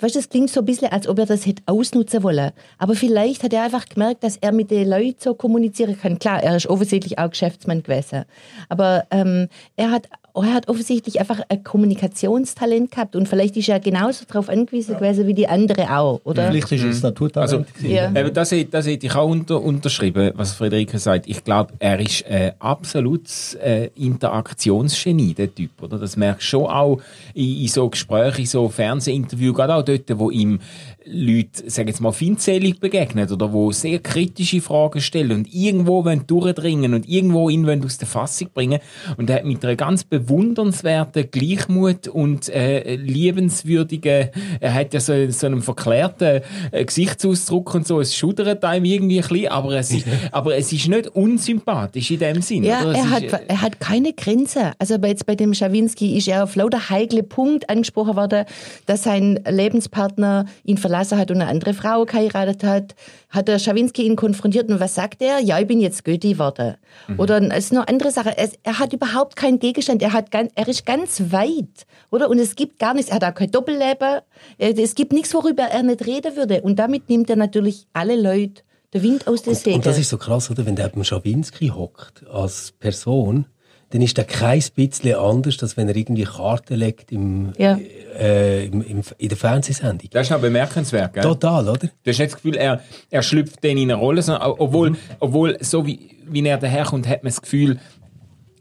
weißt, 0.00 0.16
das 0.16 0.30
klingt 0.30 0.48
so 0.48 0.60
ein 0.60 0.64
bisschen, 0.64 0.88
als 0.90 1.06
ob 1.08 1.18
er 1.18 1.26
das 1.26 1.44
hätte 1.44 1.62
ausnutzen 1.66 2.22
wollen. 2.22 2.52
Aber 2.78 2.94
vielleicht 2.94 3.42
hat 3.42 3.52
er 3.52 3.64
einfach 3.64 3.84
gemerkt, 3.86 4.24
dass 4.24 4.38
er 4.38 4.52
mit 4.52 4.70
den 4.70 4.88
Leuten 4.88 5.16
so 5.18 5.34
kommunizieren 5.34 5.98
kann. 6.00 6.18
Klar, 6.18 6.42
er 6.42 6.56
ist 6.56 6.68
offensichtlich 6.68 7.18
auch 7.18 7.28
Geschäftsmann 7.28 7.82
gewesen. 7.82 8.24
Aber 8.70 9.04
ähm, 9.10 9.48
er 9.76 9.90
hat 9.90 10.08
er 10.34 10.54
hat 10.54 10.68
offensichtlich 10.68 11.20
einfach 11.20 11.40
ein 11.48 11.62
Kommunikationstalent 11.64 12.90
gehabt 12.90 13.16
und 13.16 13.28
vielleicht 13.28 13.56
ist 13.56 13.68
er 13.68 13.80
genauso 13.80 14.24
darauf 14.26 14.48
angewiesen 14.48 14.96
gewesen 14.96 15.26
wie 15.26 15.34
die 15.34 15.48
andere 15.48 15.96
auch, 15.96 16.20
oder? 16.24 16.48
Vielleicht 16.50 16.72
ist 16.72 16.84
es 16.84 17.02
Naturtalent. 17.02 17.52
Also. 17.52 17.86
Ja. 17.86 18.10
Eben, 18.10 18.32
das, 18.32 18.50
hätte- 18.52 18.70
das 18.70 18.86
hätte 18.86 19.06
ich 19.06 19.14
auch 19.14 19.28
unter, 19.28 19.60
unterschrieben, 19.62 20.32
was 20.34 20.52
Friederike 20.54 20.98
sagt. 20.98 21.26
Ich 21.28 21.44
glaube, 21.44 21.72
er 21.78 21.98
ist 22.00 22.22
äh, 22.26 22.52
absolutes 22.58 23.54
äh, 23.54 23.90
Interaktionsgenie, 23.96 25.34
der 25.34 25.54
Typ. 25.54 25.70
Oder? 25.82 25.98
Das 25.98 26.16
merkst 26.16 26.46
du 26.46 26.50
schon 26.50 26.66
auch 26.66 27.00
in, 27.34 27.62
in 27.62 27.68
so 27.68 27.88
Gesprächen, 27.88 28.40
in 28.40 28.46
so 28.46 28.68
Fernsehinterviews, 28.68 29.54
gerade 29.54 29.74
auch 29.74 29.82
dort, 29.84 30.18
wo 30.18 30.30
ihm 30.30 30.60
Leute, 31.04 31.70
sagen 31.70 31.88
jetzt 31.88 32.00
mal, 32.00 32.12
feindselig 32.12 32.78
begegnen 32.78 33.30
oder 33.30 33.52
wo 33.52 33.72
sehr 33.72 34.00
kritische 34.00 34.60
Fragen 34.60 35.00
stellen 35.00 35.32
und 35.32 35.54
irgendwo 35.54 36.04
wollen 36.04 36.26
durchdringen 36.26 36.92
und 36.92 37.08
irgendwo 37.08 37.48
ihn 37.48 37.66
wollen 37.66 37.82
aus 37.84 37.96
der 37.96 38.06
Fassung 38.06 38.48
bringen. 38.52 38.80
Und 39.16 39.30
er 39.30 39.36
hat 39.36 39.44
mit 39.46 39.64
einer 39.64 39.76
ganz 39.76 40.04
bewundernswerten 40.04 41.30
Gleichmut 41.30 42.06
und 42.08 42.50
äh, 42.50 42.96
liebenswürdigen, 42.96 44.28
er 44.60 44.74
hat 44.74 44.92
ja 44.92 45.00
so, 45.00 45.30
so 45.30 45.46
einen 45.46 45.62
verklärten 45.62 46.42
äh, 46.70 46.84
Gesichtsausdruck 46.84 47.74
und 47.74 47.86
so, 47.86 48.00
es 48.00 48.14
schudert 48.14 48.62
einem 48.62 48.84
irgendwie 48.84 49.22
ein 49.22 49.28
bisschen, 49.28 49.48
aber 49.48 49.72
es 49.72 49.90
ist, 49.92 50.06
aber 50.32 50.56
es 50.56 50.70
ist 50.70 50.86
nicht 50.86 51.08
unsympathisch 51.08 52.10
in 52.10 52.18
dem 52.18 52.42
Sinn. 52.42 52.64
Ja, 52.64 52.80
er 52.82 52.92
ist, 52.92 53.10
hat, 53.10 53.22
äh, 53.22 53.38
er 53.48 53.62
hat 53.62 53.80
keine 53.80 54.12
Grenze. 54.12 54.72
Also 54.78 54.98
bei, 54.98 55.08
jetzt 55.08 55.24
bei 55.24 55.34
dem 55.34 55.54
Schawinski 55.54 56.18
ist 56.18 56.28
er 56.28 56.44
auf 56.44 56.56
lauter 56.56 56.90
heikle 56.90 57.22
Punkt 57.22 57.70
angesprochen 57.70 58.16
worden, 58.16 58.44
dass 58.84 59.04
sein 59.04 59.40
Lebenspartner 59.48 60.44
ihn 60.64 60.76
verlassen 60.90 61.18
hat 61.18 61.30
und 61.30 61.40
eine 61.40 61.48
andere 61.48 61.72
Frau 61.72 62.04
geheiratet 62.04 62.64
hat. 62.64 62.94
Hat 63.28 63.46
der 63.46 63.58
Schawinski 63.58 64.02
ihn 64.02 64.16
konfrontiert 64.16 64.68
und 64.68 64.80
was 64.80 64.96
sagt 64.96 65.22
er? 65.22 65.38
Ja, 65.38 65.60
ich 65.60 65.66
bin 65.66 65.80
jetzt 65.80 66.04
Götti 66.04 66.32
geworden. 66.32 66.74
Oder 67.16 67.40
es 67.52 67.66
ist 67.66 67.72
noch 67.72 67.86
andere 67.86 68.10
Sache. 68.10 68.36
Es, 68.36 68.58
er 68.64 68.78
hat 68.78 68.92
überhaupt 68.92 69.36
keinen 69.36 69.60
Gegenstand. 69.60 70.02
Er, 70.02 70.12
hat 70.12 70.30
ganz, 70.32 70.50
er 70.56 70.66
ist 70.66 70.84
ganz 70.84 71.22
weit. 71.30 71.86
Oder? 72.10 72.28
Und 72.28 72.38
es 72.38 72.56
gibt 72.56 72.78
gar 72.80 72.94
nichts. 72.94 73.10
Er 73.10 73.16
hat 73.16 73.24
auch 73.24 73.34
kein 73.34 73.50
Doppelleben. 73.50 74.20
Es 74.58 74.94
gibt 74.96 75.12
nichts, 75.12 75.32
worüber 75.32 75.62
er 75.62 75.82
nicht 75.84 76.06
reden 76.06 76.36
würde. 76.36 76.60
Und 76.62 76.78
damit 76.78 77.08
nimmt 77.08 77.30
er 77.30 77.36
natürlich 77.36 77.86
alle 77.92 78.20
Leute 78.20 78.62
den 78.92 79.02
Wind 79.04 79.28
aus 79.28 79.42
den 79.42 79.54
Segeln. 79.54 79.76
Und 79.76 79.86
das 79.86 79.98
ist 79.98 80.08
so 80.08 80.18
krass, 80.18 80.50
oder? 80.50 80.66
Wenn 80.66 80.74
der 80.74 80.88
beim 80.88 81.04
Schawinski 81.04 81.68
hockt, 81.68 82.26
als 82.26 82.72
Person, 82.72 83.46
dann 83.90 84.02
ist 84.02 84.16
der 84.16 84.24
kein 84.24 84.62
bisschen 84.74 85.14
anders, 85.16 85.60
als 85.62 85.76
wenn 85.76 85.88
er 85.88 85.96
irgendwie 85.96 86.22
Karten 86.24 86.74
legt 86.76 87.10
im, 87.12 87.52
Ja. 87.58 87.78
äh, 88.18 88.66
im, 88.66 88.82
im, 88.82 89.02
in 89.18 89.28
der 89.28 89.36
Fernsehsendung. 89.36 90.08
Das 90.12 90.26
ist 90.26 90.30
noch 90.30 90.40
bemerkenswert, 90.40 91.12
gell? 91.12 91.22
Total, 91.22 91.68
oder? 91.68 91.78
Du 91.78 91.88
hast 92.10 92.18
nicht 92.18 92.32
das 92.32 92.34
Gefühl, 92.36 92.56
er, 92.56 92.80
er 93.10 93.22
schlüpft 93.22 93.62
dann 93.64 93.72
in 93.72 93.90
eine 93.90 93.94
Rolle, 93.94 94.22
sondern, 94.22 94.48
obwohl, 94.58 94.96
obwohl 95.18 95.56
so 95.60 95.86
wie, 95.86 96.10
wie 96.28 96.46
er 96.46 96.58
daherkommt, 96.58 97.08
hat 97.08 97.22
man 97.24 97.30
das 97.30 97.42
Gefühl, 97.42 97.78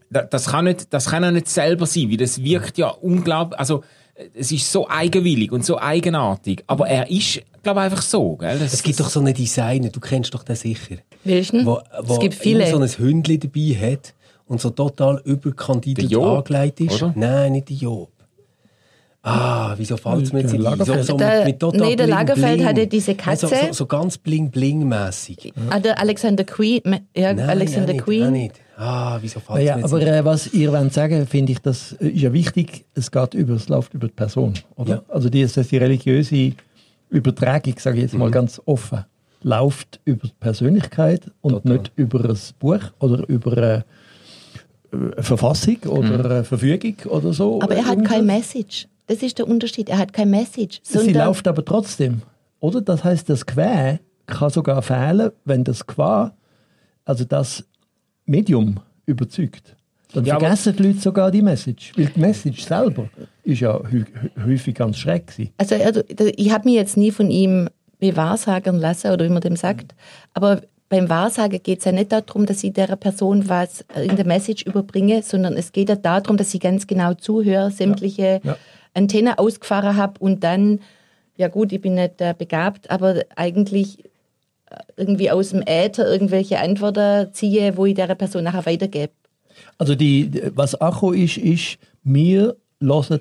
da- 0.10 0.24
das 0.24 0.48
kann, 0.48 0.66
nicht, 0.66 0.94
das 0.94 1.06
kann 1.08 1.24
er 1.24 1.32
nicht 1.32 1.48
selber 1.48 1.86
sein, 1.86 2.10
weil 2.10 2.18
das 2.18 2.44
wirkt 2.44 2.78
ja 2.80 2.88
unglaublich, 2.90 3.60
also 3.60 3.84
äh, 4.16 4.26
es 4.34 4.52
ist 4.52 4.72
so 4.72 4.90
eigenwillig 4.90 5.52
und 5.52 5.64
so 5.64 5.80
eigenartig, 5.80 6.64
aber 6.66 6.88
er 6.88 7.10
ist, 7.12 7.42
glaube 7.62 7.82
ich, 7.82 7.86
einfach 7.86 8.02
so. 8.02 8.36
Gell? 8.38 8.58
Das, 8.58 8.74
Es 8.74 8.82
gibt 8.84 9.00
doch 9.00 9.10
so 9.10 9.20
einen 9.20 9.34
Designer, 9.36 9.90
du 9.90 10.00
kennst 10.00 10.34
doch 10.34 10.44
den 10.44 10.56
sicher. 10.56 10.96
Welchen? 11.24 11.66
Wo, 11.66 11.80
wo 12.02 12.14
es 12.14 12.20
gibt 12.20 12.34
viele. 12.34 12.68
immer 12.68 12.88
so 12.88 13.00
ein 13.00 13.06
Hündchen 13.06 13.40
dabei 13.42 13.92
hat 13.92 14.14
und 14.50 14.60
so 14.60 14.72
total 14.72 15.22
überkandidelt 15.24 16.12
Job, 16.12 16.40
angelegt 16.50 16.82
ist. 16.82 17.02
oder? 17.02 17.14
Nein, 17.16 17.54
nicht 17.54 17.70
der 17.70 17.78
Job. 17.78 18.10
Ah, 19.22 19.74
wieso 19.78 19.98
fällt 19.98 20.24
es 20.24 20.34
mir 20.34 20.42
jetzt 20.42 20.54
nicht. 20.54 20.86
So, 20.86 21.02
so 21.04 21.18
Der- 21.18 21.40
mit, 21.40 21.46
mit 21.48 21.60
total 21.60 21.82
nee, 21.82 21.96
der 21.98 22.06
bling, 22.06 22.16
Lagerfeld 22.16 22.56
bling. 22.58 22.68
hatte 22.68 22.88
diese 22.88 23.12
Nein, 23.12 23.38
so, 23.38 23.48
Katze. 23.48 23.68
so, 23.68 23.74
so 23.74 23.86
ganz 23.86 24.18
bling-bling-mässig. 24.18 25.54
Ah, 25.70 25.80
der 25.80 26.00
Alexander 26.00 26.46
Queen. 26.46 26.82
Ja, 27.16 27.34
Nein, 27.34 27.50
Alexander 27.50 27.90
auch 27.90 27.94
nicht, 27.96 28.06
Queen. 28.06 28.28
auch 28.28 28.32
nicht. 28.32 28.56
Ah, 28.78 29.18
wieso 29.22 29.42
fällt 29.42 29.50
es 29.50 29.56
Naja, 29.66 29.76
mir 29.76 29.82
jetzt 29.82 29.94
aber 29.94 30.02
äh, 30.08 30.24
was 30.26 30.54
ihr 30.54 30.72
wollt 30.72 30.94
sagen, 30.94 31.28
finde 31.28 31.52
ich, 31.52 31.60
das 31.60 31.92
ist 31.92 32.22
ja 32.22 32.32
wichtig, 32.32 32.86
es 32.96 33.12
geht 33.12 33.34
über, 33.34 33.56
es 33.56 33.68
läuft 33.68 33.94
über 33.94 34.08
die 34.08 34.14
Person, 34.14 34.54
oder? 34.78 34.90
Ja. 34.96 35.02
Also 35.10 35.30
die, 35.30 35.46
das 35.46 35.68
die 35.68 35.78
religiöse 35.78 36.54
Übertragung, 37.10 37.74
sage 37.78 37.98
ich 37.98 38.04
jetzt 38.04 38.14
Mhm. 38.14 38.20
mal 38.20 38.32
ganz 38.32 38.62
offen, 38.66 39.04
läuft 39.44 40.00
über 40.06 40.28
die 40.28 40.34
Persönlichkeit 40.40 41.30
und 41.42 41.52
Total. 41.54 41.74
nicht 41.74 41.92
über 41.98 42.24
ein 42.30 42.38
Buch 42.60 42.80
oder 43.00 43.28
über 43.28 43.52
eine 43.58 43.86
Verfassung 45.20 45.78
oder 45.88 46.26
eine 46.26 46.44
Verfügung 46.44 46.96
oder 47.12 47.34
so. 47.34 47.58
Mhm. 47.58 47.62
Aber 47.62 47.76
er 47.76 47.86
hat 47.86 47.92
Irgendwas. 47.94 48.12
kein 48.12 48.26
Message. 48.26 48.88
Das 49.08 49.22
ist 49.24 49.38
der 49.40 49.48
Unterschied. 49.48 49.90
Er 49.90 49.98
hat 49.98 50.14
kein 50.14 50.30
Message. 50.30 50.80
Sie 50.84 51.14
läuft 51.14 51.48
aber 51.48 51.64
trotzdem, 51.66 52.22
oder? 52.60 52.82
Das 52.82 53.04
heißt, 53.04 53.30
das 53.30 53.46
Qua 53.46 54.00
kann 54.28 54.50
sogar 54.52 54.82
fehlen, 54.82 55.32
wenn 55.46 55.64
das 55.64 55.86
Qua, 55.88 56.34
also 57.06 57.24
das 57.26 57.66
Medium 58.26 58.80
überzeugt. 59.06 59.76
Dann 60.14 60.26
Ja, 60.26 60.40
vergessen 60.40 60.76
die 60.76 60.84
Leute 60.84 61.00
sogar 61.00 61.30
die 61.32 61.42
Message. 61.42 61.94
Weil 61.96 62.08
die 62.08 62.20
Message 62.20 62.64
selber 62.64 63.10
ist 63.44 63.60
ja 63.62 63.80
häufig 64.46 64.74
ganz 64.76 64.98
schräg 64.98 65.28
gewesen. 65.28 65.52
Also 65.58 65.76
er- 65.76 66.04
ich 66.40 66.52
habe 66.52 66.66
mich 66.68 66.76
jetzt 66.76 66.98
nie 66.98 67.12
von 67.12 67.30
ihm 67.32 67.70
bewahrsagern 68.00 68.80
lassen 68.80 69.12
oder 69.12 69.26
wie 69.26 69.30
man 69.30 69.42
dem 69.42 69.56
sagt. 69.56 69.94
Aber 70.34 70.62
beim 70.90 71.08
Wahrsagen 71.08 71.62
geht 71.62 71.80
es 71.80 71.86
ja 71.86 71.92
nicht 71.92 72.12
darum, 72.12 72.46
dass 72.46 72.64
ich 72.64 72.74
der 72.74 72.96
Person 72.96 73.48
was 73.48 73.86
in 73.96 74.16
der 74.16 74.26
Message 74.26 74.64
überbringe, 74.66 75.22
sondern 75.22 75.54
es 75.54 75.72
geht 75.72 75.90
ja 75.90 75.96
darum, 75.96 76.36
dass 76.36 76.54
ich 76.54 76.60
ganz 76.60 76.88
genau 76.88 77.14
zuhöre, 77.14 77.72
sämtliche 77.72 78.42
Ja. 78.44 78.58
Antennen 78.96 79.36
ausgefahren 79.38 79.96
habe 79.96 80.20
und 80.20 80.44
dann, 80.44 80.80
ja 81.38 81.48
gut, 81.48 81.72
ich 81.72 81.80
bin 81.80 81.94
nicht 81.94 82.20
äh, 82.22 82.34
begabt, 82.36 82.90
aber 82.90 83.24
eigentlich 83.36 84.04
äh, 84.04 84.78
irgendwie 84.98 85.30
aus 85.30 85.52
dem 85.52 85.62
Äther 85.62 86.12
irgendwelche 86.12 86.60
Antworten 86.60 87.32
ziehe, 87.34 87.78
wo 87.78 87.86
ich 87.86 87.94
der 87.94 88.14
Person 88.16 88.44
nachher 88.44 88.66
weitergebe. 88.66 89.14
Also 89.78 89.94
die, 89.94 90.42
was 90.56 90.80
Acho 90.82 91.12
ist, 91.12 91.38
ist, 91.38 91.78
wir 92.04 92.56
hören 92.82 93.20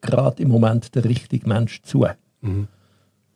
gerade 0.00 0.42
im 0.42 0.50
Moment 0.50 0.94
der 0.94 1.04
richtige 1.04 1.48
Mensch 1.48 1.82
zu. 1.82 2.06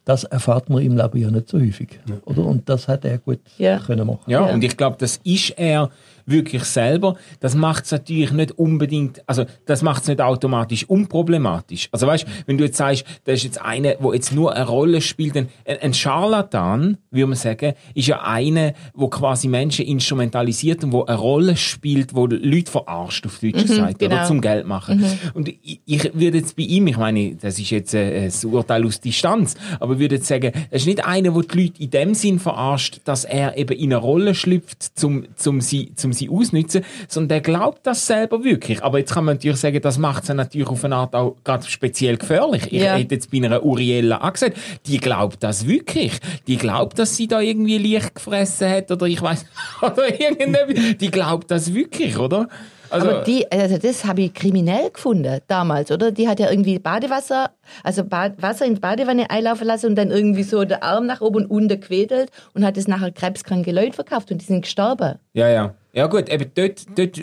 Das 0.05 0.25
erfahrt 0.25 0.69
man 0.69 0.83
im 0.83 0.97
Leben 0.97 1.19
ja 1.19 1.31
nicht 1.31 1.49
so 1.49 1.61
häufig. 1.61 2.01
Oder? 2.25 2.45
Und 2.45 2.69
das 2.69 2.89
hat 2.89 3.05
er 3.05 3.19
gut 3.19 3.39
Ja. 3.59 3.79
können 3.79 4.07
machen. 4.07 4.23
Ja, 4.31 4.47
Ja. 4.49 4.53
und 4.55 4.65
ich 4.65 4.77
glaube, 4.77 4.97
das 4.99 5.21
ist 5.23 5.51
er 5.51 5.91
wirklich 6.27 6.65
selber. 6.65 7.17
Das 7.41 7.55
macht 7.55 7.85
es 7.85 7.93
natürlich 7.93 8.33
nicht 8.33 8.53
unbedingt, 8.53 9.23
also 9.27 9.45
das 9.67 9.83
macht 9.83 10.03
es 10.03 10.09
nicht 10.09 10.21
automatisch 10.21 10.85
unproblematisch. 10.85 11.89
Also 11.93 12.07
weißt, 12.07 12.27
wenn 12.47 12.59
du 12.59 12.65
jetzt 12.65 12.77
sagst, 12.77 13.05
da 13.25 13.33
ist 13.33 13.45
jetzt 13.45 13.61
einer, 13.61 13.95
wo 14.01 14.13
jetzt 14.13 14.33
nur 14.33 14.55
eine 14.55 14.67
Rolle 14.67 15.01
spielt, 15.01 15.37
ein, 15.37 15.49
ein 15.65 15.95
Scharlatan, 15.95 16.99
würde 17.11 17.27
man 17.27 17.37
sagen, 17.37 17.75
ist 17.95 18.09
ja 18.09 18.23
einer, 18.23 18.73
wo 18.95 19.09
quasi 19.09 19.49
Menschen 19.49 19.87
instrumentalisiert 19.87 20.85
und 20.85 20.93
wo 20.93 21.05
eine 21.05 21.17
Rolle 21.17 21.57
spielt, 21.57 22.15
wo 22.15 22.27
Leute 22.27 22.71
verarscht 22.71 23.27
auf 23.27 23.39
Deutsch 23.39 23.63
gesagt, 23.63 24.03
oder 24.03 24.09
genau. 24.09 24.27
zum 24.27 24.41
Geld 24.41 24.67
machen. 24.67 25.05
Und 25.35 25.49
ich, 25.49 25.81
ich 25.85 26.15
würde 26.15 26.39
jetzt 26.39 26.57
bei 26.57 26.63
ihm, 26.65 26.87
ich 26.87 26.97
meine, 26.97 27.35
das 27.37 27.59
ist 27.59 27.71
jetzt 27.71 27.95
äh, 27.95 28.27
ein 28.27 28.51
Urteil 28.51 28.87
aus 28.87 29.01
Distanz, 29.01 29.55
aber 29.81 29.99
würde 29.99 30.17
jetzt 30.17 30.29
sagen, 30.29 30.53
es 30.71 30.83
ist 30.83 30.87
nicht 30.87 31.05
einer, 31.05 31.33
der 31.33 31.43
die 31.43 31.63
Leute 31.63 31.83
in 31.83 31.91
dem 31.91 32.15
Sinn 32.15 32.39
verarscht, 32.39 33.01
dass 33.05 33.25
er 33.25 33.57
eben 33.57 33.77
in 33.77 33.93
eine 33.93 33.97
Rolle 33.97 34.35
schlüpft, 34.35 34.99
zum, 34.99 35.27
zum 35.37 35.61
sie, 35.61 35.95
zum 35.95 36.12
sie 36.13 36.29
ausnutzen, 36.29 36.85
sondern 37.09 37.29
der 37.29 37.41
glaubt 37.41 37.87
das 37.87 38.07
selber 38.07 38.45
wirklich. 38.45 38.83
Aber 38.83 38.99
jetzt 38.99 39.13
kann 39.15 39.25
man 39.25 39.37
natürlich 39.37 39.59
sagen, 39.61 39.81
das 39.81 39.99
macht 39.99 40.25
es 40.25 40.29
natürlich 40.31 40.69
auf 40.69 40.85
eine 40.85 40.97
Art 40.97 41.15
auch 41.15 41.37
gerade 41.45 41.67
speziell 41.67 42.17
gefährlich. 42.17 42.65
Ich 42.71 42.83
Ja. 42.83 42.95
hätte 42.95 43.15
jetzt 43.15 43.31
bei 43.31 43.39
einer 43.39 43.63
Uriella 43.65 44.23
auch 44.23 44.33
gesagt, 44.33 44.57
die 44.87 44.99
glaubt 44.99 45.43
das 45.43 45.67
wirklich. 45.67 46.13
Die 46.47 46.57
glaubt, 46.57 46.99
dass 46.99 47.17
sie 47.17 47.27
da 47.29 47.41
irgendwie 47.41 47.79
Licht 47.79 48.15
gefressen 48.15 48.69
hat 48.71 48.91
oder 48.91 49.07
ich 49.07 49.21
weiß 49.21 49.45
oder 49.83 50.09
irgendetwas. 50.21 50.97
Die 50.99 51.11
glaubt 51.11 51.51
das 51.51 51.73
wirklich, 51.75 52.19
oder? 52.19 52.49
Also, 52.91 53.09
Aber 53.09 53.23
die, 53.23 53.51
also 53.51 53.79
das 53.79 54.05
habe 54.05 54.21
ich 54.21 54.35
kriminell 54.35 54.91
gefunden 54.91 55.39
damals, 55.49 55.91
oder? 55.91 56.13
Die 56.13 56.29
hat 56.29 56.39
ja 56.39 56.51
irgendwie 56.51 56.79
Badewasser, 56.79 57.51
also 57.83 58.05
Bad, 58.05 58.43
Wasser 58.43 58.67
in 58.67 58.75
die 58.75 58.81
Badewanne 58.81 59.31
einlaufen 59.31 59.67
lassen 59.67 59.87
und 59.87 59.95
dann 59.97 60.11
irgendwie 60.11 60.43
so 60.43 60.65
der 60.65 60.83
Arm 60.85 61.07
nach 61.07 61.23
oben 61.23 61.37
und 61.37 61.51
unten 61.51 61.81
quedelt 61.81 62.31
und 62.53 62.67
hat 62.67 62.77
es 62.77 62.89
nachher 62.89 63.11
krebskranke 63.11 63.73
Leute 63.73 63.95
verkauft 63.95 64.31
und 64.31 64.43
die 64.43 64.45
sind 64.45 64.61
gestorben. 64.63 65.15
Ja, 65.33 65.49
ja. 65.49 65.75
Ja 65.95 66.07
gut, 66.07 66.31
eben 66.31 66.51
dort, 66.55 66.87
dort, 66.99 67.21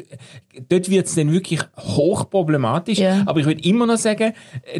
dort 0.69 0.89
wird 0.89 1.07
es 1.07 1.15
dann 1.15 1.31
wirklich 1.31 1.61
hochproblematisch. 1.77 2.99
Ja. 2.99 3.23
Aber 3.25 3.39
ich 3.39 3.45
würde 3.47 3.63
immer 3.63 3.87
noch 3.87 3.97
sagen, 3.97 4.33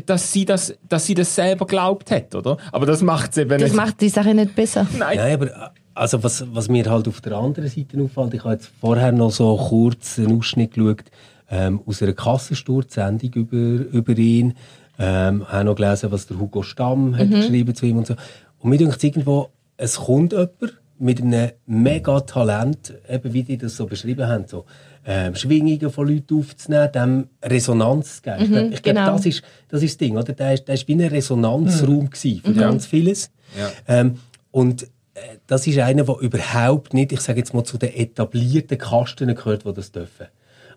dass 0.05 0.31
sie 0.31 0.46
das, 0.46 0.75
dass 0.88 1.05
sie 1.08 1.15
das 1.15 1.34
selber 1.34 1.65
glaubt 1.65 2.12
hat, 2.12 2.36
oder? 2.36 2.58
Aber 2.72 2.86
das 2.86 3.01
macht 3.01 3.31
es 3.31 3.38
eben 3.38 3.50
Das 3.50 3.62
nicht. 3.62 3.75
macht 3.75 4.00
die 4.01 4.10
Sache 4.10 4.36
nicht 4.36 4.55
besser. 4.55 4.86
Nein. 4.98 5.17
Nein, 5.17 5.34
aber 5.34 5.72
also 5.96 6.24
was, 6.24 6.46
was 6.53 6.69
mir 6.69 6.86
halt 6.89 7.08
auf 7.08 7.19
der 7.22 7.34
anderen 7.34 7.67
Seite 7.67 8.00
auffällt, 8.01 8.34
ich 8.36 8.43
habe 8.43 8.53
jetzt 8.53 8.69
vorher 8.79 9.12
noch 9.12 9.31
so 9.31 9.58
kurz 9.58 10.19
einen 10.19 10.38
Ausschnitt 10.38 10.75
geschaut 10.75 11.05
ähm, 11.50 11.81
aus 11.86 12.01
einer 12.03 12.13
Kassensturzsendung 12.13 13.34
über, 13.34 13.58
über 13.91 14.17
ihn. 14.17 14.53
Ähm, 15.00 15.48
habe 15.48 15.63
noch 15.63 15.75
gelesen, 15.75 16.12
was 16.12 16.27
der 16.27 16.38
Hugo 16.39 16.62
Stamm 16.62 17.17
hat 17.17 17.31
geschrieben 17.31 17.74
zu 17.74 17.86
ihm 17.86 17.98
und 17.98 18.05
so. 18.08 18.15
Und 18.60 18.69
mir 18.69 18.77
denkt 18.77 19.03
irgendwo, 19.03 19.50
es 19.77 19.96
kommt 19.96 20.34
jemand 20.34 20.51
mit 21.00 21.22
einem 21.22 21.51
mega 21.65 22.20
Talent, 22.22 22.94
eben 23.10 23.34
wie 23.34 23.44
die 23.44 23.58
das 23.58 23.75
so 23.75 23.86
beschrieben 23.86 24.27
haben, 24.27 24.46
so 24.48 24.65
ähm, 25.06 25.36
Schwingungen 25.36 25.89
von 25.89 26.08
Leuten 26.08 26.39
aufzunehmen, 26.39 26.91
dem 26.91 27.27
Resonanz 27.44 28.18
zu 28.18 28.22
geben. 28.22 28.41
ich 28.41 28.50
glaube, 28.50 28.68
ich 28.68 28.84
glaub, 28.84 28.96
genau. 28.96 29.12
das, 29.13 29.25
ist, 29.25 29.44
das 29.70 29.82
ist 29.82 29.94
das 29.94 29.98
Ding, 29.98 30.18
oder? 30.18 30.34
Der 30.34 30.53
ist 30.53 30.88
wie 30.88 30.94
ein 30.94 31.01
Resonanzraum 31.01 32.10
gewesen 32.10 32.41
für 32.44 32.53
ganz 32.53 32.86
vieles. 32.86 33.32
Ähm, 33.88 34.20
und 34.51 34.84
äh, 34.84 35.38
das 35.48 35.65
ist 35.68 35.79
einer, 35.79 36.03
der 36.03 36.20
überhaupt 36.20 36.94
nicht, 36.94 37.12
ich 37.12 37.22
sage 37.22 37.39
jetzt 37.39 37.53
mal, 37.53 37.63
zu 37.63 37.77
den 37.77 37.94
etablierten 37.94 38.77
Kasten 38.77 39.34
gehört, 39.34 39.65
die 39.65 39.74
das 39.74 39.91
dürfen. 39.91 40.27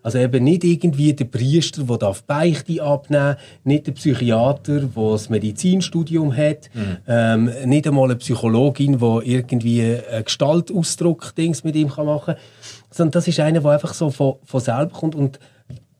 Also 0.03 0.19
eben 0.19 0.43
nicht 0.43 0.63
irgendwie 0.63 1.13
der 1.13 1.25
Priester, 1.25 1.83
der 1.83 1.97
darf 1.97 2.23
Beichte 2.23 2.83
abnehmen 2.83 3.37
nicht 3.63 3.87
der 3.87 3.93
Psychiater, 3.93 4.81
der 4.81 5.11
das 5.11 5.29
Medizinstudium 5.29 6.35
hat, 6.35 6.69
ähm, 7.07 7.49
nicht 7.65 7.87
einmal 7.87 8.05
eine 8.05 8.17
Psychologin, 8.17 8.99
die 8.99 9.31
irgendwie 9.31 9.81
einen 9.81 10.25
Gestaltausdruck-Dings 10.25 11.63
mit 11.63 11.75
ihm 11.75 11.89
kann 11.89 12.05
machen 12.05 12.35
kann, 12.35 12.43
sondern 12.91 13.11
das 13.11 13.27
ist 13.27 13.39
einer, 13.39 13.61
der 13.61 13.71
einfach 13.71 13.93
so 13.93 14.11
von, 14.11 14.35
von 14.43 14.59
selber 14.59 14.91
kommt 14.91 15.15
und 15.15 15.39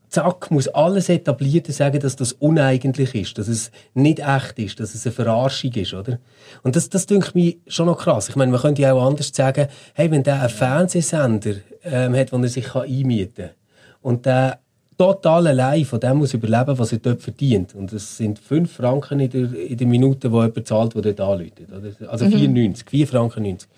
zack, 0.10 0.51
muss 0.51 0.67
alles 0.67 1.10
Etablierte 1.10 1.72
sagen, 1.72 2.00
dass 2.00 2.15
das 2.15 2.33
uneigentlich 2.33 3.15
ist, 3.15 3.38
dass 3.38 3.48
es 3.48 3.72
nicht 3.93 4.19
echt 4.19 4.60
ist, 4.60 4.79
dass 4.79 4.93
es 4.93 5.05
eine 5.05 5.13
Verarschung 5.13 5.72
ist, 5.74 5.93
oder? 5.93 6.19
Und 6.62 6.75
das, 6.75 6.89
das 6.89 7.07
denke 7.07 7.31
mich 7.33 7.57
schon 7.67 7.88
noch 7.88 7.98
krass. 7.98 8.29
Ich 8.29 8.36
meine, 8.36 8.51
man 8.51 8.62
könnte 8.62 8.83
ja 8.83 8.93
auch 8.93 9.07
anders 9.07 9.31
sagen, 9.33 9.67
hey, 9.95 10.12
wenn 10.12 10.24
der 10.24 10.39
einen 10.39 10.50
Fernsehsender 10.50 11.55
ähm, 11.83 12.15
hat, 12.15 12.31
wo 12.31 12.38
er 12.38 12.48
sich 12.48 12.65
kann 12.65 12.83
einmieten 12.83 13.48
kann 13.48 13.62
und 14.03 14.27
der 14.27 14.60
total 14.98 15.48
allein 15.48 15.86
von 15.86 16.00
dem 16.00 16.17
muss 16.17 16.33
überleben, 16.33 16.77
was 16.77 16.91
er 16.91 17.00
dort 17.00 17.22
verdient. 17.22 17.74
Und 17.74 17.91
es 17.93 18.17
sind 18.17 18.38
5 18.38 18.72
Franken 18.72 19.19
in 19.19 19.29
der, 19.29 19.53
in 19.53 19.77
der 19.77 19.88
Minute, 19.88 20.29
die 20.29 20.36
jemand 20.36 20.67
zahlt, 20.67 20.95
der 20.95 21.01
dort 21.01 21.19
anläutet. 21.19 21.67
Also 22.07 22.25
4,90, 22.25 22.89
4 22.89 23.07
Franken 23.07 23.43
90. 23.43 23.69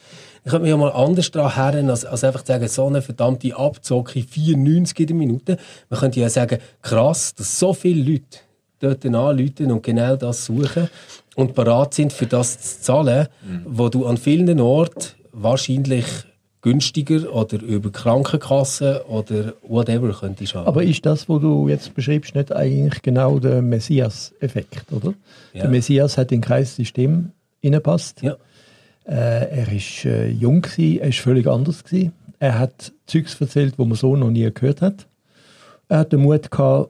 Ich 0.43 0.51
könnte 0.51 0.63
mich 0.63 0.69
ja 0.69 0.77
mal 0.77 0.91
anders 0.91 1.31
daran 1.31 1.55
herren, 1.55 1.89
als, 1.89 2.05
als 2.05 2.23
einfach 2.23 2.41
zu 2.41 2.47
sagen, 2.47 2.67
so 2.67 2.85
eine 2.85 3.01
verdammte 3.01 3.55
Abzocke, 3.55 4.19
4,90 4.19 4.99
in 4.99 5.07
der 5.07 5.15
Minute. 5.15 5.57
Man 5.89 5.99
könnte 5.99 6.19
ja 6.19 6.29
sagen, 6.29 6.59
krass, 6.81 7.33
dass 7.33 7.57
so 7.59 7.73
viele 7.73 8.11
Leute 8.11 8.39
dort 8.79 9.05
anrufen 9.05 9.71
und 9.71 9.81
genau 9.81 10.15
das 10.15 10.45
suchen 10.45 10.89
und 11.35 11.55
bereit 11.55 11.93
sind, 11.93 12.13
für 12.13 12.27
das 12.27 12.59
zu 12.59 12.81
zahlen, 12.81 13.27
wo 13.65 13.89
du 13.89 14.05
an 14.05 14.17
vielen 14.17 14.59
Orten 14.59 15.13
wahrscheinlich 15.31 16.05
günstiger 16.65 17.31
oder 17.31 17.61
über 17.61 17.91
Krankenkassen 17.91 18.97
oder 19.07 19.53
whatever 19.61 20.11
könntest 20.11 20.55
haben. 20.55 20.65
Aber 20.65 20.81
ist 20.81 21.05
das, 21.05 21.29
was 21.29 21.39
du 21.39 21.69
jetzt 21.69 21.93
beschreibst, 21.93 22.33
nicht 22.33 22.51
eigentlich 22.51 23.03
genau 23.03 23.37
der 23.37 23.61
Messias-Effekt, 23.61 24.91
oder? 24.91 25.13
Ja. 25.53 25.61
Der 25.61 25.69
Messias 25.69 26.17
hat 26.17 26.31
in 26.31 26.41
Kreis 26.41 26.75
System 26.75 27.31
innepasst. 27.61 28.23
ja. 28.23 28.35
Äh, 29.07 29.59
er 29.61 29.71
ist 29.71 30.05
äh, 30.05 30.29
jung 30.29 30.63
gewesen, 30.63 30.99
er 31.01 31.09
ist 31.09 31.19
völlig 31.19 31.45
anders 31.45 31.83
gewesen. 31.83 32.13
Er 32.39 32.57
hat 32.57 32.91
Zeugs 33.05 33.39
erzählt, 33.39 33.75
wo 33.77 33.85
man 33.85 33.95
so 33.95 34.15
noch 34.15 34.31
nie 34.31 34.51
gehört 34.51 34.81
hat. 34.81 35.05
Er 35.87 35.99
hat 35.99 36.13
den 36.13 36.21
Mut 36.21 36.49
gehabt, 36.49 36.89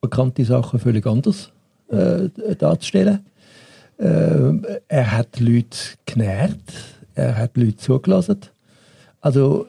bekannte 0.00 0.46
Sachen 0.46 0.80
völlig 0.80 1.06
anders 1.06 1.52
äh, 1.88 2.30
darzustellen. 2.56 3.26
Äh, 3.98 4.78
er 4.88 5.12
hat 5.12 5.38
Leute 5.40 5.76
genährt, 6.06 6.56
er 7.14 7.36
hat 7.36 7.58
Leute 7.58 7.76
zugelassen. 7.76 8.40
Also, 9.20 9.66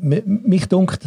mi- 0.00 0.22
mich 0.24 0.66
dunkt, 0.68 1.06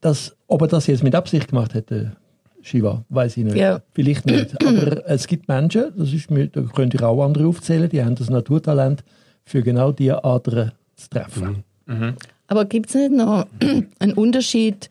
dass, 0.00 0.36
ob 0.46 0.62
er 0.62 0.68
das 0.68 0.86
jetzt 0.86 1.02
mit 1.02 1.14
Absicht 1.14 1.48
gemacht 1.48 1.74
hätte, 1.74 2.12
Shiva, 2.60 3.04
weiß 3.08 3.36
ich 3.38 3.44
nicht. 3.44 3.56
Ja. 3.56 3.80
Vielleicht 3.92 4.26
nicht. 4.26 4.54
Aber 4.66 5.06
es 5.08 5.26
gibt 5.26 5.48
Menschen, 5.48 5.92
das 5.96 6.12
ist 6.12 6.30
mir, 6.30 6.46
da 6.48 6.60
könnte 6.62 6.96
ich 6.96 7.02
auch 7.02 7.24
andere 7.24 7.46
aufzählen, 7.46 7.88
die 7.88 8.02
haben 8.04 8.14
das 8.14 8.30
Naturtalent, 8.30 9.02
für 9.44 9.62
genau 9.62 9.90
diese 9.90 10.22
Adern 10.24 10.70
zu 10.94 11.08
treffen. 11.10 11.64
Aber 12.46 12.64
gibt 12.64 12.88
es 12.90 12.94
nicht 12.94 13.10
noch 13.12 13.46
einen 13.98 14.12
Unterschied 14.14 14.88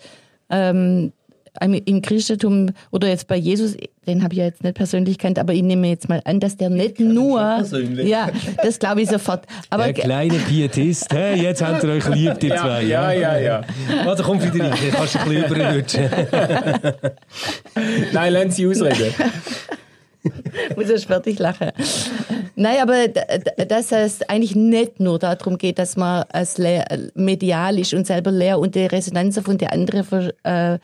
ähm, 0.50 1.14
im 1.60 2.02
Christentum 2.02 2.70
oder 2.92 3.10
jetzt 3.10 3.28
bei 3.28 3.36
Jesus, 3.36 3.76
den 4.08 4.24
habe 4.24 4.34
ich 4.34 4.40
ja 4.40 4.46
jetzt 4.46 4.64
nicht 4.64 4.76
persönlich 4.76 5.18
kennt, 5.18 5.38
aber 5.38 5.54
ich 5.54 5.62
nehme 5.62 5.90
jetzt 5.90 6.08
mal 6.08 6.22
an, 6.24 6.40
dass 6.40 6.58
der 6.58 6.70
nicht 6.70 7.00
nur, 7.00 7.42
ja, 8.04 8.30
das 8.64 8.80
glaube 8.80 9.02
ich 9.02 9.10
sofort. 9.10 9.46
Aber 9.70 9.84
Der 9.84 9.94
kleine 9.94 10.36
Pietist, 10.36 11.14
hey, 11.14 11.42
jetzt 11.42 11.62
habt 11.62 11.84
ihr 11.84 11.90
euch 11.90 12.08
lieb, 12.08 12.40
die 12.40 12.50
zwei. 12.50 12.84
ja, 12.84 13.12
ja, 13.12 13.38
ja. 13.38 13.62
Also 14.06 14.24
komm 14.24 14.42
wieder 14.42 14.72
rein, 14.72 14.78
kannst 14.92 15.16
du 15.16 15.20
ein 15.20 15.30
bisschen 15.30 15.46
überrutschen. 15.46 16.10
Nein, 18.14 18.34
lassen 18.34 18.52
Sie 18.52 18.68
ausreden. 18.68 19.14
muss 20.76 20.90
erst 20.90 21.06
fertig 21.06 21.40
lachen. 21.40 21.72
Nein, 22.56 22.78
aber 22.82 23.08
dass 23.08 23.92
es 23.92 24.22
eigentlich 24.24 24.56
nicht 24.56 25.00
nur 25.00 25.20
darum 25.20 25.58
geht, 25.58 25.80
dass 25.80 25.98
man 25.98 26.24
als 26.30 26.60
medial 27.16 27.80
ist 27.80 27.94
und 27.94 28.06
selber 28.06 28.32
leer 28.32 28.60
und 28.60 28.76
die 28.76 28.86
Resonanz 28.86 29.40
von 29.40 29.58
der 29.58 29.74
anderen 29.74 30.04
ver, 30.04 30.34
äh, 30.44 30.78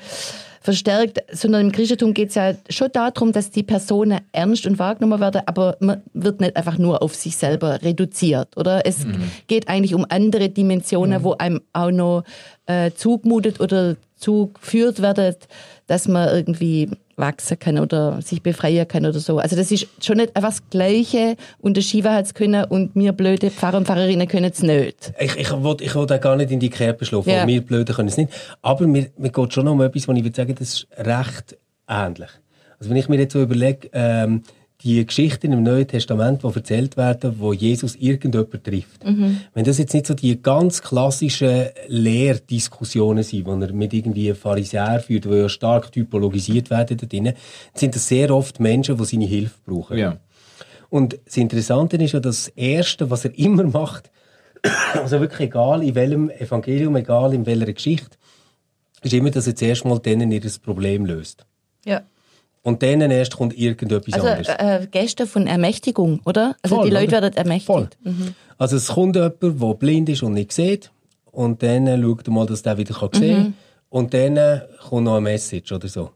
verstärkt, 0.61 1.19
sondern 1.31 1.67
im 1.67 1.71
Christentum 1.71 2.13
geht 2.13 2.29
es 2.29 2.35
ja 2.35 2.53
schon 2.69 2.91
darum, 2.91 3.31
dass 3.31 3.51
die 3.51 3.63
Personen 3.63 4.19
ernst 4.31 4.65
und 4.65 4.79
wahrgenommen 4.79 5.19
werden, 5.19 5.41
aber 5.45 5.77
man 5.79 6.01
wird 6.13 6.41
nicht 6.41 6.55
einfach 6.55 6.77
nur 6.77 7.01
auf 7.01 7.15
sich 7.15 7.35
selber 7.37 7.81
reduziert, 7.81 8.55
oder? 8.57 8.85
Es 8.85 9.05
geht 9.47 9.67
eigentlich 9.67 9.93
um 9.93 10.05
andere 10.09 10.49
Dimensionen, 10.49 11.23
wo 11.23 11.33
einem 11.33 11.61
auch 11.73 11.91
noch 11.91 12.23
äh, 12.65 12.91
zugemutet 12.91 13.59
oder 13.59 13.95
zugeführt 14.15 15.01
wird, 15.01 15.47
dass 15.87 16.07
man 16.07 16.29
irgendwie 16.29 16.89
wachsen 17.17 17.57
kann 17.59 17.79
oder 17.79 18.21
sich 18.21 18.41
befreien 18.43 18.87
kann 18.87 19.05
oder 19.05 19.19
so. 19.19 19.39
Also 19.39 19.55
das 19.55 19.71
ist 19.71 19.87
schon 20.03 20.17
nicht 20.17 20.35
einfach 20.35 20.49
das 20.51 20.69
Gleiche 20.69 21.35
und 21.59 21.75
der 21.75 21.81
Shiva 21.81 22.13
hat 22.13 22.25
es 22.25 22.33
können 22.33 22.63
und 22.65 22.95
wir 22.95 23.11
blöde 23.11 23.49
Pfarrer 23.49 23.77
und 23.77 23.87
Pfarrerinnen 23.87 24.27
können 24.27 24.51
es 24.51 24.61
nicht. 24.61 25.13
Ich, 25.19 25.35
ich 25.35 25.51
will, 25.51 25.77
ich 25.81 25.95
will 25.95 26.05
gar 26.05 26.35
nicht 26.35 26.51
in 26.51 26.59
die 26.59 26.69
Kerbe 26.69 27.03
schlafen, 27.05 27.29
Ja. 27.29 27.45
wir 27.47 27.61
Blöden 27.61 27.95
können 27.95 28.07
es 28.09 28.17
nicht. 28.17 28.29
Aber 28.61 28.85
mir, 28.87 29.07
mir 29.17 29.31
geht 29.31 29.53
schon 29.53 29.65
noch 29.65 29.71
um 29.73 29.81
etwas, 29.81 30.07
wo 30.07 30.13
ich 30.13 30.23
würde 30.23 30.35
sagen, 30.35 30.55
das 30.57 30.69
ist 30.69 30.87
recht 30.97 31.57
ähnlich. 31.87 32.29
Also 32.79 32.91
wenn 32.91 32.97
ich 32.97 33.09
mir 33.09 33.17
jetzt 33.17 33.33
so 33.33 33.41
überlege, 33.41 33.89
ähm, 33.93 34.43
die 34.87 35.05
Geschichten 35.05 35.51
im 35.51 35.63
Neuen 35.63 35.87
Testament, 35.87 36.43
die 36.43 36.47
erzählt 36.47 36.95
werden, 36.95 37.35
wo 37.39 37.51
Jesus 37.51 37.95
irgendjemand 37.95 38.63
trifft. 38.63 39.03
Wenn 39.53 39.65
das 39.65 39.77
jetzt 39.79 39.93
nicht 39.93 40.07
so 40.07 40.13
die 40.13 40.41
ganz 40.41 40.81
klassischen 40.81 41.65
Lehrdiskussionen 41.87 43.23
sind, 43.23 43.45
wo 43.45 43.53
er 43.53 43.73
mit 43.73 43.93
irgendwie 43.93 44.33
Pharisäern 44.33 45.01
führt, 45.01 45.25
die 45.25 45.29
ja 45.29 45.49
stark 45.49 45.91
typologisiert 45.91 46.69
werden 46.69 46.97
da 46.97 47.05
drinnen, 47.05 47.33
sind 47.73 47.95
das 47.95 48.07
sehr 48.07 48.33
oft 48.33 48.61
Menschen, 48.61 48.97
die 48.97 49.05
seine 49.05 49.25
Hilfe 49.25 49.55
brauchen. 49.65 49.97
Ja. 49.97 50.17
Und 50.89 51.19
das 51.25 51.35
Interessante 51.35 51.97
ist 51.97 52.13
ja, 52.13 52.21
dass 52.21 52.45
das 52.45 52.53
Erste, 52.55 53.09
was 53.09 53.25
er 53.25 53.37
immer 53.37 53.63
macht, 53.63 54.09
also 54.93 55.19
wirklich 55.19 55.49
egal 55.49 55.83
in 55.83 55.95
welchem 55.95 56.29
Evangelium, 56.29 56.95
egal 56.95 57.33
in 57.33 57.45
welcher 57.45 57.73
Geschichte, 57.73 58.17
ist 59.01 59.13
immer, 59.13 59.31
dass 59.31 59.47
er 59.47 59.55
zuerst 59.55 59.83
mal 59.83 59.99
denen 59.99 60.31
ihr 60.31 60.41
Problem 60.63 61.05
löst. 61.05 61.45
Ja. 61.85 62.03
Und 62.67 62.81
denen 62.81 63.11
erst 63.11 63.37
kommt 63.37 63.57
irgendetwas 63.57 64.13
Also 64.15 64.27
anderes. 64.27 64.47
äh, 64.49 64.87
Gäste 64.91 65.25
von 65.25 65.47
Ermächtigung, 65.47 66.19
oder? 66.25 66.57
Also 66.61 66.75
Voll, 66.75 66.89
die 66.89 66.93
Leute 66.93 67.07
oder? 67.15 67.21
werden 67.21 67.37
ermächtigt. 67.37 67.97
Mhm. 68.03 68.35
Also 68.57 68.75
es 68.75 68.87
kommt 68.89 69.15
jemand, 69.15 69.41
der 69.41 69.73
blind 69.75 70.09
ist 70.09 70.21
und 70.21 70.33
nicht 70.33 70.51
sieht. 70.51 70.91
Und 71.31 71.63
dann 71.63 71.87
äh, 71.87 71.97
schaut 72.01 72.27
er 72.27 72.33
mal, 72.33 72.45
dass 72.45 72.63
der 72.63 72.77
wieder 72.77 72.93
kann 72.93 73.09
sehen 73.13 73.35
kann. 73.37 73.53
Und 73.89 74.13
dann 74.13 74.35
äh, 74.35 74.61
kommt 74.89 75.05
noch 75.05 75.13
eine 75.13 75.21
Message 75.21 75.71
oder 75.71 75.87
so. 75.87 76.11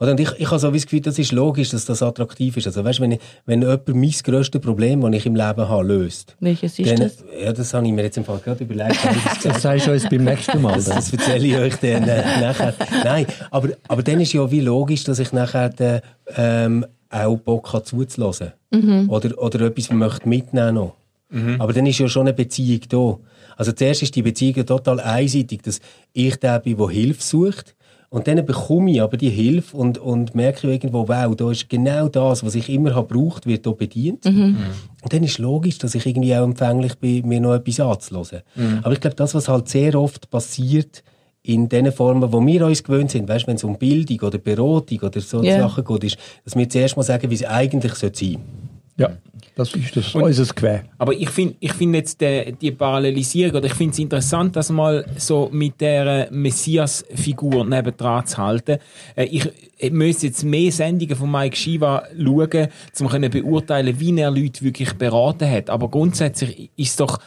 Oder? 0.00 0.12
Und 0.12 0.20
ich, 0.20 0.30
ich 0.38 0.46
habe 0.50 0.58
so 0.58 0.72
wie 0.72 0.78
das 0.78 0.86
Gefühl, 0.86 1.02
das 1.02 1.18
ist 1.18 1.30
logisch, 1.32 1.68
dass 1.68 1.84
das 1.84 2.02
attraktiv 2.02 2.56
ist. 2.56 2.66
Also 2.66 2.82
weißt, 2.82 3.00
wenn, 3.00 3.12
ich, 3.12 3.20
wenn 3.44 3.60
jemand 3.60 3.86
mein 3.88 4.10
grösstes 4.10 4.60
Problem, 4.62 5.02
das 5.02 5.12
ich 5.12 5.26
im 5.26 5.36
Leben 5.36 5.68
habe, 5.68 5.86
löst. 5.86 6.36
Welches 6.40 6.78
ist 6.78 6.90
dann, 6.90 7.00
das? 7.00 7.22
Ja, 7.38 7.52
das 7.52 7.74
habe 7.74 7.86
ich 7.86 7.92
mir 7.92 8.02
jetzt 8.02 8.16
im 8.16 8.24
Fall 8.24 8.38
gerade 8.38 8.64
überlegt. 8.64 8.98
das 9.04 9.42
Das 9.42 9.62
sagst 9.62 9.86
du 9.86 9.92
uns 9.92 10.08
beim 10.08 10.24
nächsten 10.24 10.62
Mal. 10.62 10.76
Das, 10.76 10.86
das 10.86 11.12
erzähle 11.12 11.46
ich 11.46 11.56
euch 11.56 11.76
dann 11.76 12.04
äh, 12.04 12.40
nachher. 12.40 12.74
Nein, 13.04 13.26
aber, 13.50 13.68
aber 13.88 14.02
dann 14.02 14.20
ist 14.20 14.32
ja 14.32 14.50
wie 14.50 14.60
logisch, 14.60 15.04
dass 15.04 15.18
ich 15.18 15.32
nachher 15.32 15.68
dann, 15.68 16.00
ähm, 16.36 16.86
auch 17.10 17.36
Bock 17.36 17.74
habe 17.74 17.84
zuzulassen. 17.84 18.52
Oder, 19.08 19.36
oder 19.38 19.66
etwas 19.66 19.90
möchte 19.90 20.26
mitnehmen 20.26 20.76
noch. 20.76 20.94
Aber 21.58 21.72
dann 21.72 21.86
ist 21.86 21.98
ja 21.98 22.08
schon 22.08 22.22
eine 22.22 22.32
Beziehung 22.32 22.80
da. 22.88 23.18
Also 23.62 23.70
zuerst 23.70 24.02
ist 24.02 24.16
die 24.16 24.22
Beziehung 24.22 24.66
total 24.66 24.98
einseitig, 24.98 25.62
dass 25.62 25.78
ich 26.12 26.34
der 26.34 26.58
bin, 26.58 26.76
der 26.76 26.88
Hilfe 26.88 27.22
sucht. 27.22 27.76
Und 28.10 28.26
dann 28.26 28.44
bekomme 28.44 28.90
ich 28.90 29.00
aber 29.00 29.16
die 29.16 29.30
Hilfe 29.30 29.76
und, 29.76 29.98
und 29.98 30.34
merke 30.34 30.68
irgendwo, 30.68 31.06
wow, 31.06 31.32
da 31.36 31.48
ist 31.48 31.68
genau 31.68 32.08
das, 32.08 32.44
was 32.44 32.56
ich 32.56 32.68
immer 32.68 32.96
habe 32.96 33.06
gebraucht, 33.06 33.46
wird 33.46 33.64
hier 33.64 33.72
bedient. 33.74 34.26
Und 34.26 35.12
dann 35.12 35.22
ist 35.22 35.38
logisch, 35.38 35.78
dass 35.78 35.94
ich 35.94 36.04
irgendwie 36.04 36.34
auch 36.34 36.42
empfänglich 36.42 36.98
bin, 36.98 37.28
mir 37.28 37.40
noch 37.40 37.54
etwas 37.54 37.78
anzuhören. 37.78 38.42
Aber 38.82 38.94
ich 38.94 39.00
glaube, 39.00 39.14
das, 39.14 39.32
was 39.32 39.46
halt 39.46 39.68
sehr 39.68 39.94
oft 39.94 40.28
passiert, 40.28 41.04
in 41.44 41.68
den 41.68 41.92
Formen, 41.92 42.32
wo 42.32 42.44
wir 42.44 42.66
uns 42.66 42.82
gewöhnt 42.82 43.12
sind, 43.12 43.28
weißt, 43.28 43.46
wenn 43.46 43.54
es 43.56 43.64
um 43.64 43.78
Bildung 43.78 44.18
oder 44.22 44.38
Beratung 44.38 44.98
oder 45.02 45.20
so 45.20 45.40
Ja. 45.40 45.60
Sachen 45.60 45.84
geht, 45.84 46.02
ist, 46.02 46.16
dass 46.44 46.56
wir 46.56 46.68
zuerst 46.68 46.96
mal 46.96 47.04
sagen, 47.04 47.30
wie 47.30 47.34
es 47.36 47.44
eigentlich 47.44 47.94
sein 47.94 48.10
sollte. 48.12 48.40
Ja, 48.98 49.16
das 49.56 49.74
ist 49.74 49.96
das 49.96 50.14
unser 50.14 50.44
Quer. 50.54 50.84
Aber 50.98 51.14
ich 51.14 51.30
finde 51.30 51.54
ich 51.60 51.72
find 51.72 51.94
jetzt 51.94 52.20
die, 52.20 52.52
die 52.60 52.72
Parallelisierung, 52.72 53.56
oder 53.56 53.66
ich 53.66 53.74
finde 53.74 53.92
es 53.92 53.98
interessant, 53.98 54.54
das 54.54 54.70
mal 54.70 55.04
so 55.16 55.48
mit 55.50 55.80
der 55.80 56.28
Messias-Figur 56.30 57.64
nebendran 57.64 58.26
zu 58.26 58.36
halten. 58.38 58.78
Äh, 59.16 59.24
Ich, 59.24 59.48
ich 59.78 59.90
müsste 59.92 60.26
jetzt 60.26 60.44
mehr 60.44 60.70
Sendungen 60.70 61.16
von 61.16 61.30
Mike 61.30 61.56
Shiva 61.56 62.02
schauen, 62.16 62.68
um 63.00 63.08
können 63.08 63.30
beurteilen, 63.30 63.98
wie 63.98 64.18
er 64.20 64.30
Leute 64.30 64.62
wirklich 64.62 64.92
beraten 64.94 65.50
hat. 65.50 65.70
Aber 65.70 65.88
grundsätzlich 65.88 66.70
ist 66.76 66.90
es 66.90 66.96
doch, 66.96 67.18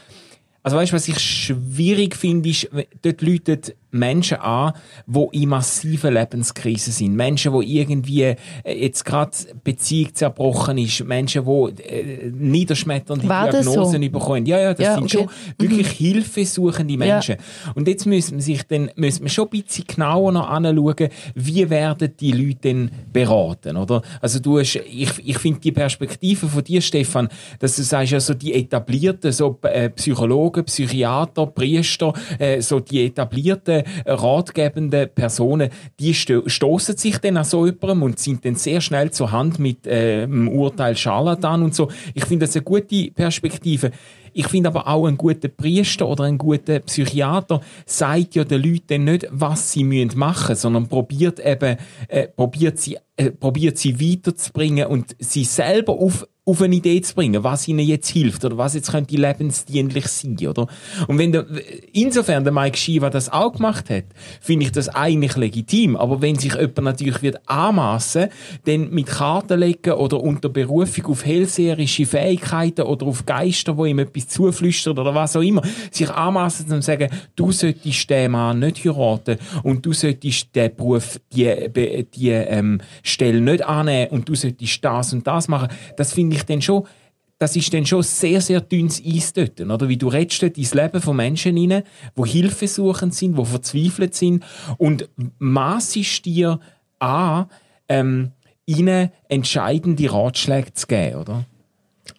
also 0.63 0.78
weißt 0.78 0.91
du, 0.91 0.95
was 0.95 1.08
ich 1.08 1.19
schwierig 1.19 2.15
finde, 2.15 2.49
ist, 2.49 2.69
wenn- 2.71 2.86
dort 3.01 3.21
läuten 3.21 3.60
Menschen 3.95 4.38
an, 4.38 4.73
die 5.08 5.43
in 5.43 5.49
massiven 5.49 6.13
Lebenskrisen 6.13 6.93
sind. 6.93 7.15
Menschen, 7.15 7.60
die 7.60 7.79
irgendwie 7.79 8.23
äh, 8.23 8.36
jetzt 8.65 9.05
gerade 9.05 9.31
Beziehung 9.63 10.13
zerbrochen 10.13 10.77
ist. 10.77 11.03
Menschen, 11.03 11.45
die 11.45 11.84
äh, 11.84 12.31
niederschmetternde 12.31 13.27
War 13.27 13.49
Diagnosen 13.49 14.03
so? 14.03 14.10
bekommen. 14.10 14.45
Ja, 14.45 14.60
ja, 14.60 14.73
das 14.73 14.86
Ja, 14.86 14.95
sind 14.95 15.05
okay. 15.05 15.17
schon 15.17 15.29
wirklich 15.58 15.89
hilfesuchende 15.89 16.97
Menschen. 16.97 17.38
Und 17.73 17.88
jetzt 17.88 18.05
müssen 18.05 18.38
wir 18.38 18.43
sich 18.43 18.63
dann, 18.63 18.91
müssen 18.95 19.23
wir 19.23 19.29
schon 19.29 19.45
ein 19.45 19.62
bisschen 19.62 19.86
genauer 19.88 20.31
noch 20.31 20.49
anschauen, 20.49 21.10
wie 21.36 21.69
werden 21.69 22.12
die 22.19 22.31
Leute 22.31 22.55
denn 22.65 22.91
beraten, 23.12 23.77
oder? 23.77 24.01
Also 24.21 24.39
du 24.39 24.60
hast, 24.60 24.75
ich, 24.75 25.12
ich 25.23 25.38
finde 25.38 25.60
die 25.60 25.71
Perspektive 25.71 26.47
von 26.47 26.63
dir, 26.63 26.81
Stefan, 26.81 27.29
dass 27.60 27.75
du 27.75 27.84
sagst, 27.84 28.12
ja 28.12 28.19
so 28.19 28.34
die 28.34 28.53
etablierten, 28.53 29.31
so 29.31 29.58
äh, 29.63 29.89
Psychologen, 29.89 30.65
Psychiater, 30.65 31.47
Priester, 31.47 32.13
äh, 32.39 32.62
so 32.62 32.79
die 32.79 33.05
etablierten, 33.05 33.84
ratgebenden 34.06 35.10
Personen, 35.13 35.69
die 36.00 36.13
sto 36.13 36.43
stoßen 36.48 36.98
sich 36.98 37.17
dann 37.19 37.38
an 37.38 37.43
so 37.43 37.65
jemandem 37.65 38.04
und 38.04 38.19
sind 38.19 38.45
dann 38.45 38.56
sehr 38.56 38.82
schnell 38.82 39.12
zur 39.12 39.32
Hand 39.32 39.60
mit 39.60 39.86
äh, 39.88 40.21
dem 40.21 40.50
Urteil 40.50 40.95
Scharlatan 40.95 41.63
und 41.63 41.76
so. 41.76 41.89
Ich 42.13 42.26
finde 42.26 42.45
das 42.45 42.56
eine 42.56 42.63
gute 42.63 43.12
Perspektive. 43.12 43.91
Ich 44.38 44.50
finde 44.50 44.67
aber 44.67 44.86
auch 44.86 45.08
ein 45.08 45.15
guter 45.15 45.48
Priester 45.48 46.10
oder 46.10 46.26
ein 46.26 46.38
guter 46.38 46.80
Psychiater 46.82 47.62
sagt 47.86 48.36
ja 48.36 48.43
den 48.43 48.63
Leuten 48.63 49.06
nicht, 49.06 49.26
was 49.32 49.71
sie 49.71 49.86
müssen 49.86 50.19
machen, 50.19 50.58
sondern 50.58 50.89
probiert 50.89 51.39
eben, 51.39 51.78
äh, 52.10 52.28
probiert 52.28 52.78
sie, 52.78 52.98
äh, 53.15 53.32
probiert 53.32 53.78
sie 53.78 53.98
weiterzubringen 53.98 54.88
und 54.88 55.15
sie 55.19 55.45
selber 55.45 55.93
auf 55.93 56.28
auf 56.45 56.62
eine 56.62 56.76
Idee 56.76 57.02
zu 57.02 57.15
bringen, 57.15 57.43
was 57.43 57.67
ihnen 57.67 57.86
jetzt 57.86 58.10
hilft 58.10 58.45
oder 58.45 58.58
was 58.58 58.76
jetzt 58.76 58.91
könnte 58.91 59.15
lebensdienlich 59.15 60.06
sein, 60.08 60.38
oder? 60.48 60.67
Und 61.08 61.17
wenn 61.17 61.32
der, 61.32 61.48
insofern 61.91 62.43
der 62.43 62.54
Mike 62.54 62.78
Shiva 62.78 63.10
das 63.10 63.30
auch 63.30 63.54
gemacht 63.54 63.89
hat, 63.89 64.06
finde 64.41 64.65
ich 64.65 64.71
das 64.71 64.88
eigentlich 64.89 65.36
legitim. 65.38 65.95
Aber 65.95 66.21
wenn 66.21 66.36
sich 66.36 66.54
jemand 66.54 66.84
natürlich 66.84 67.24
wird 67.24 67.50
anmassen, 67.50 68.28
dann 68.65 68.91
mit 68.91 69.08
Karten 69.08 69.60
legen 69.60 69.93
oder 69.93 70.21
unter 70.21 70.50
Berufung 70.50 71.08
auf 71.08 71.26
hellseherische 71.26 72.06
Fähigkeiten 72.06 72.84
oder 72.84 73.08
auf 73.08 73.26
Geister, 73.26 73.76
wo 73.76 73.86
ihm 73.86 73.98
etwas 73.98 74.25
zuflüstert 74.28 74.98
oder 74.98 75.14
was 75.14 75.36
auch 75.36 75.42
immer, 75.42 75.62
sich 75.92 76.10
anmassen 76.10 76.72
und 76.72 76.84
sagen, 76.84 77.10
du 77.36 77.52
solltest 77.52 78.10
den 78.10 78.32
Mann 78.32 78.60
nicht 78.60 78.84
heiraten 78.86 79.38
und 79.64 79.86
du 79.86 79.94
solltest 79.94 80.56
den 80.56 80.76
Beruf, 80.76 81.20
die, 81.34 82.04
die 82.14 82.30
ähm, 82.30 82.82
Stelle 83.04 83.42
nicht 83.42 83.64
annehmen 83.64 84.12
und 84.12 84.28
du 84.28 84.36
solltest 84.36 84.84
das 84.84 85.14
und 85.14 85.26
das 85.26 85.48
machen, 85.48 85.70
das 85.98 86.14
finde 86.14 86.36
ich 86.36 86.44
dann 86.44 86.62
schon 86.62 86.86
das 87.38 87.56
ist 87.56 87.74
dann 87.74 87.86
schon 87.86 88.02
sehr, 88.02 88.40
sehr 88.40 88.62
dünnes 88.62 89.02
Eis 89.06 89.34
dort, 89.34 89.60
oder? 89.60 89.90
Wie 89.90 89.98
du 89.98 90.08
redest 90.08 90.42
dort 90.42 90.58
ins 90.58 90.74
Leben 90.74 91.02
von 91.02 91.18
Menschen 91.18 91.58
hinein, 91.58 91.84
die 92.18 92.30
hilfesuchend 92.30 93.14
sind, 93.14 93.38
die 93.38 93.46
verzweifelt 93.46 94.16
sind 94.16 94.44
und 94.78 95.10
massest 95.38 96.26
dir 96.26 96.60
an, 97.00 97.48
ähm, 97.90 98.32
ihnen 98.66 99.12
entscheidende 99.28 100.12
Ratschläge 100.12 100.74
zu 100.74 100.88
geben, 100.88 101.18
oder? 101.18 101.46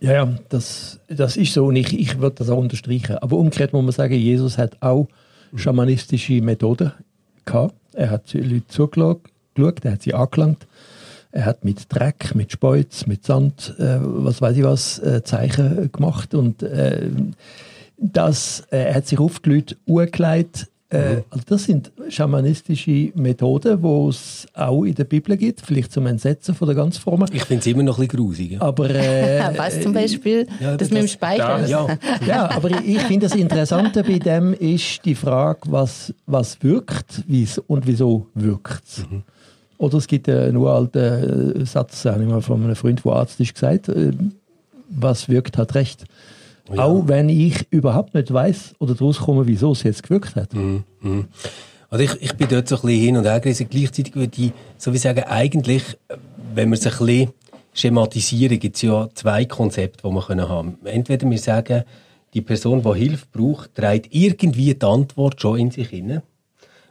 Ja, 0.01 0.13
ja, 0.13 0.39
das, 0.51 1.01
das 1.09 1.37
ist 1.37 1.55
so 1.55 1.67
und 1.67 1.77
ich, 1.77 1.99
ich 1.99 2.19
würde 2.21 2.37
das 2.37 2.51
auch 2.51 2.59
unterstreichen. 2.59 3.19
Aber 3.19 3.37
umgekehrt 3.37 3.73
muss 3.73 3.83
man 3.83 3.93
sagen, 3.93 4.15
Jesus 4.15 4.59
hat 4.59 4.77
auch 4.81 5.09
schamanistische 5.55 6.43
Methoden 6.43 6.93
gehabt. 7.45 7.75
Er 7.95 8.11
hat 8.11 8.33
die 8.33 8.41
Leute 8.41 8.67
zugeschaut, 8.69 9.21
er 9.57 9.93
hat 9.93 10.03
sie 10.03 10.13
angelangt. 10.13 10.67
Er 11.33 11.45
hat 11.45 11.65
mit 11.65 11.87
Dreck, 11.89 12.35
mit 12.35 12.53
Speuz, 12.53 13.07
mit 13.07 13.25
Sand, 13.25 13.75
äh, 13.79 13.99
was 14.01 14.41
weiß 14.41 14.57
ich 14.57 14.65
was, 14.65 14.99
äh, 15.01 15.23
Zeichen 15.23 15.91
gemacht 15.93 16.35
und 16.35 16.63
äh, 16.63 17.11
das, 17.99 18.61
äh, 18.71 18.85
er 18.85 18.95
hat 18.95 19.07
sich 19.07 19.19
auf 19.19 19.41
die 19.41 19.51
Leute 19.51 19.77
angelegt, 19.87 20.69
äh, 20.89 21.23
also 21.31 21.45
das 21.47 21.65
sind 21.65 21.91
schamanistische 22.09 23.11
Methoden, 23.17 23.83
die 23.83 24.09
es 24.09 24.47
auch 24.55 24.85
in 24.85 24.95
der 24.95 25.05
Bibel 25.05 25.37
gibt, 25.37 25.61
vielleicht 25.61 25.91
zum 25.93 26.07
Entsetzen 26.07 26.55
von 26.55 26.67
der 26.69 26.77
ganz 26.77 26.97
frommen. 26.99 27.29
Ich 27.33 27.45
finde 27.45 27.61
es 27.61 27.67
immer 27.67 27.83
noch 27.83 27.99
ein 27.99 28.07
bisschen 28.07 28.25
grusig. 28.25 28.57
Aber, 28.63 28.89
äh, 28.91 29.41
Was 29.57 29.81
zum 29.81 29.93
Beispiel? 29.93 30.47
Ja, 30.61 30.77
das, 30.77 30.89
das- 30.89 30.91
mit 30.91 31.03
dem 31.03 31.09
Speicher. 31.09 31.67
Ja, 31.67 31.87
ja, 32.27 32.51
aber 32.51 32.71
ich, 32.71 32.97
ich 32.97 33.03
finde 33.03 33.27
das 33.27 33.37
Interessante 33.37 34.03
bei 34.05 34.19
dem 34.19 34.53
ist 34.55 35.05
die 35.05 35.15
Frage, 35.17 35.61
was, 35.67 36.15
was 36.27 36.63
wirkt 36.63 37.23
wie's, 37.27 37.59
und 37.59 37.87
wieso 37.87 38.27
wirkt 38.35 38.85
es. 38.87 39.05
Oder 39.79 39.99
es 39.99 40.07
gibt 40.07 40.29
einen 40.29 40.57
uralten 40.57 41.61
äh, 41.63 41.67
Satz, 41.67 42.05
habe 42.05 42.23
ich 42.23 42.29
mal 42.29 42.41
von 42.43 42.63
einem 42.63 42.77
Freund, 42.77 43.05
der 43.05 43.13
Arzt 43.13 43.41
ist, 43.41 43.55
gesagt, 43.55 43.89
äh, 43.89 44.13
was 44.89 45.29
wirkt, 45.29 45.59
hat 45.59 45.75
recht. 45.75 46.05
Auch 46.77 47.07
wenn 47.07 47.29
ich 47.29 47.67
überhaupt 47.71 48.15
nicht 48.15 48.33
weiß 48.33 48.75
oder 48.79 48.95
daraus 48.95 49.19
komme, 49.19 49.47
wieso 49.47 49.73
es 49.73 49.83
jetzt 49.83 50.03
gewirkt 50.03 50.35
hat. 50.37 50.51
Also 51.89 52.05
ich, 52.05 52.21
ich 52.21 52.35
bin 52.35 52.49
dort 52.49 52.69
so 52.69 52.77
ein 52.77 52.83
bisschen 52.83 53.01
hin 53.01 53.17
und 53.17 53.25
her 53.25 53.41
gerissen. 53.41 53.69
Gleichzeitig 53.71 54.15
würde 54.17 54.33
ich 54.37 54.53
so 54.77 54.93
wie 54.93 54.99
sagen, 54.99 55.25
eigentlich, 55.25 55.85
wenn 56.55 56.71
wir 56.71 56.79
es 56.79 56.87
ein 56.87 57.07
bisschen 57.07 57.33
schematisieren, 57.73 58.59
gibt 58.59 58.77
es 58.77 58.83
ja 58.83 59.09
zwei 59.15 59.45
Konzepte, 59.45 60.09
die 60.09 60.13
wir 60.15 60.23
können 60.23 60.49
haben 60.49 60.79
Entweder 60.85 61.31
wir 61.31 61.39
sagen, 61.39 61.85
die 62.35 62.41
Person, 62.43 62.83
die 62.83 62.99
Hilfe 62.99 63.27
braucht, 63.31 63.75
trägt 63.75 64.15
irgendwie 64.15 64.75
die 64.75 64.87
Antwort 64.87 65.41
schon 65.41 65.59
in 65.59 65.71
sich 65.71 65.89
hinein. 65.89 66.23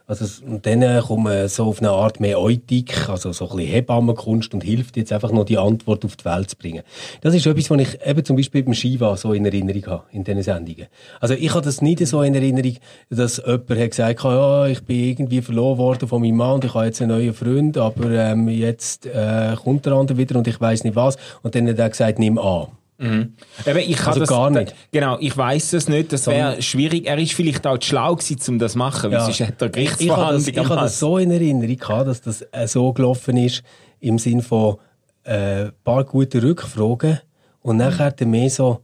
Also, 0.07 0.45
und 0.45 0.65
dann 0.67 0.83
äh, 0.83 1.01
kommt 1.03 1.23
man 1.23 1.47
so 1.47 1.65
auf 1.65 1.79
eine 1.79 1.89
Art 1.89 2.19
mehr 2.19 2.39
Eutik, 2.39 3.09
also 3.09 3.31
so 3.31 3.49
ein 3.49 3.57
bisschen 3.57 3.73
Hebammenkunst 3.73 4.53
und 4.53 4.63
hilft 4.63 4.97
jetzt 4.97 5.11
einfach 5.11 5.31
noch 5.31 5.45
die 5.45 5.57
Antwort 5.57 6.05
auf 6.05 6.15
die 6.15 6.25
Welt 6.25 6.51
zu 6.51 6.57
bringen. 6.57 6.83
Das 7.21 7.33
ist 7.33 7.47
etwas, 7.47 7.71
was 7.71 7.79
ich 7.81 8.05
eben 8.05 8.23
zum 8.23 8.35
Beispiel 8.35 8.61
beim 8.61 8.75
Shiva 8.75 9.17
so 9.17 9.33
in 9.33 9.45
Erinnerung 9.45 9.85
habe, 9.87 10.03
in 10.11 10.23
diesen 10.23 10.43
Sendungen. 10.43 10.85
Also 11.19 11.33
ich 11.33 11.49
habe 11.49 11.65
das 11.65 11.81
nicht 11.81 12.05
so 12.05 12.21
in 12.21 12.35
Erinnerung, 12.35 12.77
dass 13.09 13.37
jemand 13.37 13.69
hat 13.69 13.89
gesagt 13.89 14.23
hat, 14.23 14.31
ja, 14.31 14.67
ich 14.67 14.83
bin 14.83 15.09
irgendwie 15.09 15.41
verloren 15.41 15.79
worden 15.79 16.07
von 16.07 16.21
meinem 16.21 16.35
Mann 16.35 16.53
und 16.55 16.65
ich 16.65 16.73
habe 16.75 16.85
jetzt 16.85 17.01
einen 17.01 17.17
neuen 17.17 17.33
Freund, 17.33 17.75
aber 17.77 18.11
ähm, 18.11 18.47
jetzt 18.47 19.07
äh, 19.07 19.55
kommt 19.55 19.87
der 19.87 19.93
andere 19.93 20.19
wieder 20.19 20.37
und 20.37 20.47
ich 20.47 20.61
weiß 20.61 20.83
nicht 20.83 20.95
was. 20.95 21.17
Und 21.41 21.55
dann 21.55 21.67
hat 21.67 21.79
er 21.79 21.89
gesagt, 21.89 22.19
nimm 22.19 22.37
an. 22.37 22.67
Eben, 22.97 23.79
ich 23.79 24.01
Also 24.05 24.21
das, 24.21 24.29
gar 24.29 24.49
nicht. 24.49 24.73
Genau, 24.91 25.17
ich 25.19 25.36
weiß 25.36 25.73
es 25.73 25.89
nicht. 25.89 26.13
Das 26.13 26.27
wäre 26.27 26.62
schwierig. 26.62 27.05
Er 27.08 27.17
ist 27.17 27.34
vielleicht 27.34 27.67
auch 27.67 27.77
zu 27.77 27.89
schlau 27.89 28.15
gewesen, 28.15 28.53
um 28.53 28.60
das 28.60 28.73
zu 28.73 28.77
machen, 28.77 29.12
weil 29.12 29.19
sonst 29.21 29.41
hat 29.41 29.62
er 29.62 29.75
ich, 29.77 29.99
ich 29.99 30.10
habe 30.10 30.34
das, 30.34 30.47
habe 30.47 30.75
das 30.75 30.99
so 30.99 31.17
in 31.17 31.31
Erinnerung 31.31 31.75
gehabt, 31.75 32.08
dass 32.08 32.21
das 32.21 32.45
äh, 32.51 32.67
so 32.67 32.93
gelaufen 32.93 33.38
ist, 33.38 33.63
im 33.99 34.17
Sinn 34.17 34.41
von 34.41 34.77
äh, 35.23 35.71
paar 35.84 36.03
gute 36.05 36.41
Rückfragen 36.41 37.19
und 37.62 37.77
nachher 37.77 38.12
dann 38.12 38.29
mehr 38.29 38.49
so, 38.49 38.81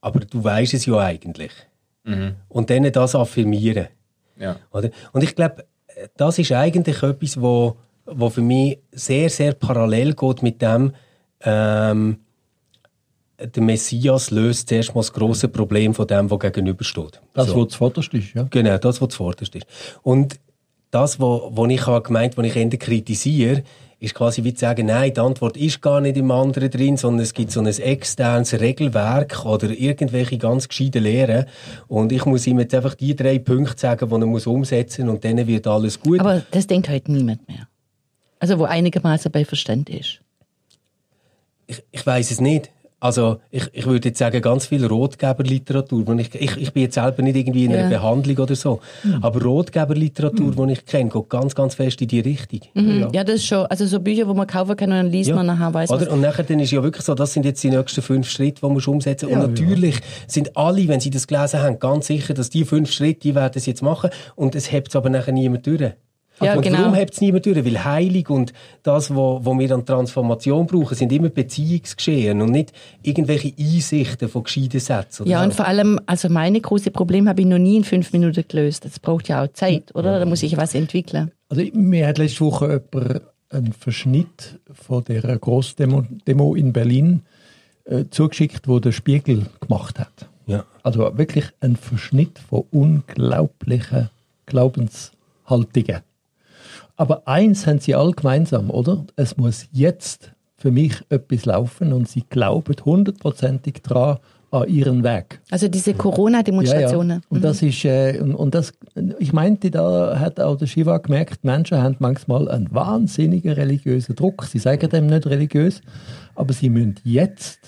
aber 0.00 0.20
du 0.20 0.42
weißt 0.42 0.74
es 0.74 0.86
ja 0.86 0.98
eigentlich. 0.98 1.52
Und 2.48 2.70
dann 2.70 2.90
das 2.92 3.14
affirmieren. 3.14 3.88
Ja. 4.38 4.56
Oder? 4.70 4.90
Und 5.12 5.22
ich 5.22 5.34
glaube, 5.34 5.64
das 6.16 6.38
ist 6.38 6.52
eigentlich 6.52 7.02
etwas, 7.02 7.40
wo, 7.40 7.76
wo 8.04 8.30
für 8.30 8.42
mich 8.42 8.78
sehr, 8.92 9.30
sehr 9.30 9.54
parallel 9.54 10.14
geht 10.14 10.42
mit 10.42 10.60
dem, 10.60 10.92
ähm, 11.42 12.18
der 13.46 13.62
Messias 13.62 14.30
löst 14.30 14.68
zuerst 14.68 14.94
mal 14.94 15.00
das 15.00 15.12
grosse 15.12 15.48
Problem 15.48 15.94
von 15.94 16.06
dem, 16.06 16.28
der 16.28 16.38
gegenübersteht. 16.38 17.20
Das, 17.32 17.48
So. 17.48 17.62
was 17.62 17.72
zuvorderst 17.72 18.12
ist, 18.14 18.34
ja. 18.34 18.46
Genau, 18.50 18.78
das, 18.78 19.00
was 19.00 19.08
zuvorderst 19.10 19.54
ist. 19.54 19.66
Und 20.02 20.38
das, 20.90 21.18
wo 21.18 21.66
ich 21.66 21.86
habe 21.86 22.02
gemeint, 22.02 22.36
wo 22.36 22.42
ich 22.42 22.56
Ende 22.56 22.78
kritisiere, 22.78 23.62
ist 24.00 24.14
quasi 24.14 24.44
wie 24.44 24.52
zu 24.54 24.60
sagen, 24.60 24.86
nein, 24.86 25.12
die 25.14 25.20
Antwort 25.20 25.56
ist 25.56 25.80
gar 25.80 26.00
nicht 26.00 26.16
im 26.16 26.30
anderen 26.30 26.70
drin, 26.70 26.96
sondern 26.96 27.22
es 27.22 27.32
gibt 27.32 27.50
so 27.50 27.60
ein 27.60 27.66
externes 27.66 28.52
Regelwerk 28.60 29.44
oder 29.44 29.70
irgendwelche 29.70 30.36
ganz 30.36 30.68
gescheiten 30.68 31.02
Lehren. 31.02 31.46
Und 31.88 32.12
ich 32.12 32.24
muss 32.26 32.46
ihm 32.46 32.58
jetzt 32.60 32.74
einfach 32.74 32.94
die 32.94 33.16
drei 33.16 33.38
Punkte 33.38 33.78
sagen, 33.78 34.08
die 34.08 34.14
er 34.14 34.26
muss 34.26 34.46
umsetzen 34.46 35.08
und 35.08 35.24
dann 35.24 35.46
wird 35.46 35.66
alles 35.66 35.98
gut. 36.00 36.20
Aber 36.20 36.42
das 36.50 36.66
denkt 36.66 36.88
heute 36.88 37.10
niemand 37.10 37.46
mehr. 37.48 37.66
Also 38.38 38.58
wo 38.58 38.64
einigermaßen 38.64 39.32
bei 39.32 39.44
Verstand 39.44 39.88
ist. 39.88 40.20
ich, 41.66 41.82
ich 41.90 42.06
weiß 42.06 42.30
es 42.30 42.40
nicht. 42.40 42.70
Also 43.04 43.36
ich, 43.50 43.68
ich 43.74 43.84
würde 43.84 44.08
jetzt 44.08 44.18
sagen, 44.18 44.40
ganz 44.40 44.64
viel 44.64 44.86
Rotgeberliteratur. 44.86 46.18
Ich, 46.18 46.34
ich, 46.34 46.56
ich 46.56 46.72
bin 46.72 46.84
jetzt 46.84 46.94
selber 46.94 47.20
nicht 47.20 47.36
irgendwie 47.36 47.66
in 47.66 47.72
einer 47.74 47.82
Ja. 47.90 47.98
Behandlung 47.98 48.38
oder 48.38 48.56
so. 48.56 48.80
Aber 49.20 49.42
Rotgeberliteratur, 49.42 50.52
die 50.52 50.72
ich 50.72 50.86
kenne, 50.86 51.10
geht 51.10 51.28
ganz, 51.28 51.54
ganz 51.54 51.74
fest 51.74 52.00
in 52.00 52.08
die 52.08 52.20
Richtung. 52.20 52.60
Mhm. 52.72 53.08
Ja. 53.12 53.22
das 53.22 53.34
ist 53.36 53.46
schon. 53.46 53.66
Also 53.66 53.84
so 53.84 54.00
Bücher, 54.00 54.26
wo 54.26 54.32
man 54.32 54.46
kaufen 54.46 54.74
kann 54.74 54.90
und 54.90 54.96
dann 54.96 55.10
liest 55.10 55.34
man 55.34 55.44
nachher, 55.44 55.74
weiß 55.74 55.90
Oder? 55.90 56.06
man. 56.06 56.14
Und 56.14 56.20
nachher 56.22 56.44
dann 56.44 56.60
ist 56.60 56.70
ja 56.70 56.82
wirklich 56.82 57.04
so, 57.04 57.14
das 57.14 57.34
sind 57.34 57.44
jetzt 57.44 57.62
die 57.62 57.68
nächsten 57.68 58.00
fünf 58.00 58.26
Schritte, 58.26 58.62
die 58.62 58.72
man 58.72 58.82
umsetzen 58.82 59.28
Und 59.28 59.38
natürlich 59.38 60.00
sind 60.26 60.56
alle, 60.56 60.88
wenn 60.88 61.00
sie 61.00 61.10
das 61.10 61.26
gelesen 61.26 61.60
haben, 61.60 61.78
ganz 61.78 62.06
sicher, 62.06 62.32
dass 62.32 62.48
die 62.48 62.64
fünf 62.64 62.90
Schritte, 62.90 63.20
die 63.20 63.34
werden 63.34 63.52
es 63.56 63.66
jetzt 63.66 63.82
machen. 63.82 64.08
Und 64.34 64.54
es 64.54 64.72
hebt 64.72 64.88
es 64.88 64.96
aber 64.96 65.10
nachher 65.10 65.32
niemand 65.32 65.66
durch. 65.66 65.92
Ja, 66.40 66.54
und 66.54 66.62
genau. 66.62 66.78
warum 66.80 66.94
hebt 66.94 67.14
es 67.14 67.20
niemand 67.20 67.46
durch? 67.46 67.64
Weil 67.64 67.84
Heilig 67.84 68.28
und 68.28 68.52
das, 68.82 69.10
was 69.10 69.16
wo, 69.16 69.40
wo 69.44 69.58
wir 69.58 69.70
an 69.72 69.86
Transformation 69.86 70.66
brauchen, 70.66 70.96
sind 70.96 71.12
immer 71.12 71.28
Beziehungsgeschehen 71.28 72.42
und 72.42 72.50
nicht 72.50 72.72
irgendwelche 73.02 73.52
Einsichten 73.58 74.28
von 74.28 74.42
gescheiten 74.42 74.80
Sätzen. 74.80 75.22
oder 75.22 75.30
Ja, 75.30 75.38
so. 75.38 75.44
und 75.44 75.54
vor 75.54 75.66
allem, 75.66 76.00
also 76.06 76.28
meine 76.28 76.60
große 76.60 76.90
Probleme 76.90 77.30
habe 77.30 77.40
ich 77.40 77.46
noch 77.46 77.58
nie 77.58 77.76
in 77.76 77.84
fünf 77.84 78.12
Minuten 78.12 78.44
gelöst. 78.48 78.84
Das 78.84 78.98
braucht 78.98 79.28
ja 79.28 79.44
auch 79.44 79.52
Zeit, 79.52 79.94
oder? 79.94 80.18
Da 80.18 80.24
muss 80.26 80.42
ich 80.42 80.56
was 80.56 80.74
entwickeln. 80.74 81.30
Also 81.48 81.62
mir 81.72 82.08
hat 82.08 82.18
letzte 82.18 82.40
Woche 82.40 82.82
jemand 82.92 83.22
einen 83.50 83.72
Verschnitt 83.72 84.58
von 84.72 85.04
der 85.04 85.38
Großdemo 85.38 86.04
Demo 86.26 86.56
in 86.56 86.72
Berlin 86.72 87.22
äh, 87.84 88.06
zugeschickt, 88.10 88.66
wo 88.66 88.80
der 88.80 88.92
Spiegel 88.92 89.46
gemacht 89.60 90.00
hat. 90.00 90.28
ja. 90.46 90.64
Also 90.82 91.16
wirklich 91.16 91.46
ein 91.60 91.76
Verschnitt 91.76 92.38
von 92.38 92.64
unglaublichen 92.72 94.10
Glaubenshaltungen. 94.46 96.00
Aber 96.96 97.26
eins 97.26 97.66
haben 97.66 97.80
sie 97.80 97.94
alle 97.94 98.12
gemeinsam, 98.12 98.70
oder? 98.70 99.04
Es 99.16 99.36
muss 99.36 99.66
jetzt 99.72 100.32
für 100.56 100.70
mich 100.70 100.94
etwas 101.10 101.44
laufen 101.44 101.92
und 101.92 102.08
sie 102.08 102.24
glauben 102.28 102.76
hundertprozentig 102.84 103.82
dran 103.82 104.18
an 104.50 104.68
ihren 104.68 105.02
Weg. 105.02 105.40
Also 105.50 105.68
diese 105.68 105.94
Corona-Demonstrationen. 105.94 107.22
Und 107.28 107.42
das 107.42 107.60
ist, 107.60 107.84
äh, 107.84 108.20
und, 108.20 108.34
und 108.34 108.54
das, 108.54 108.72
ich 109.18 109.32
meinte, 109.32 109.70
da 109.70 110.18
hat 110.18 110.38
auch 110.38 110.56
der 110.56 110.66
Shiva 110.66 110.98
gemerkt, 110.98 111.44
Menschen 111.44 111.82
haben 111.82 111.96
manchmal 111.98 112.48
einen 112.48 112.72
wahnsinnigen 112.72 113.52
religiösen 113.52 114.14
Druck. 114.14 114.44
Sie 114.44 114.58
sagen 114.58 114.88
dem 114.88 115.08
nicht 115.08 115.26
religiös, 115.26 115.82
aber 116.36 116.52
sie 116.52 116.70
müssen 116.70 116.96
jetzt 117.02 117.58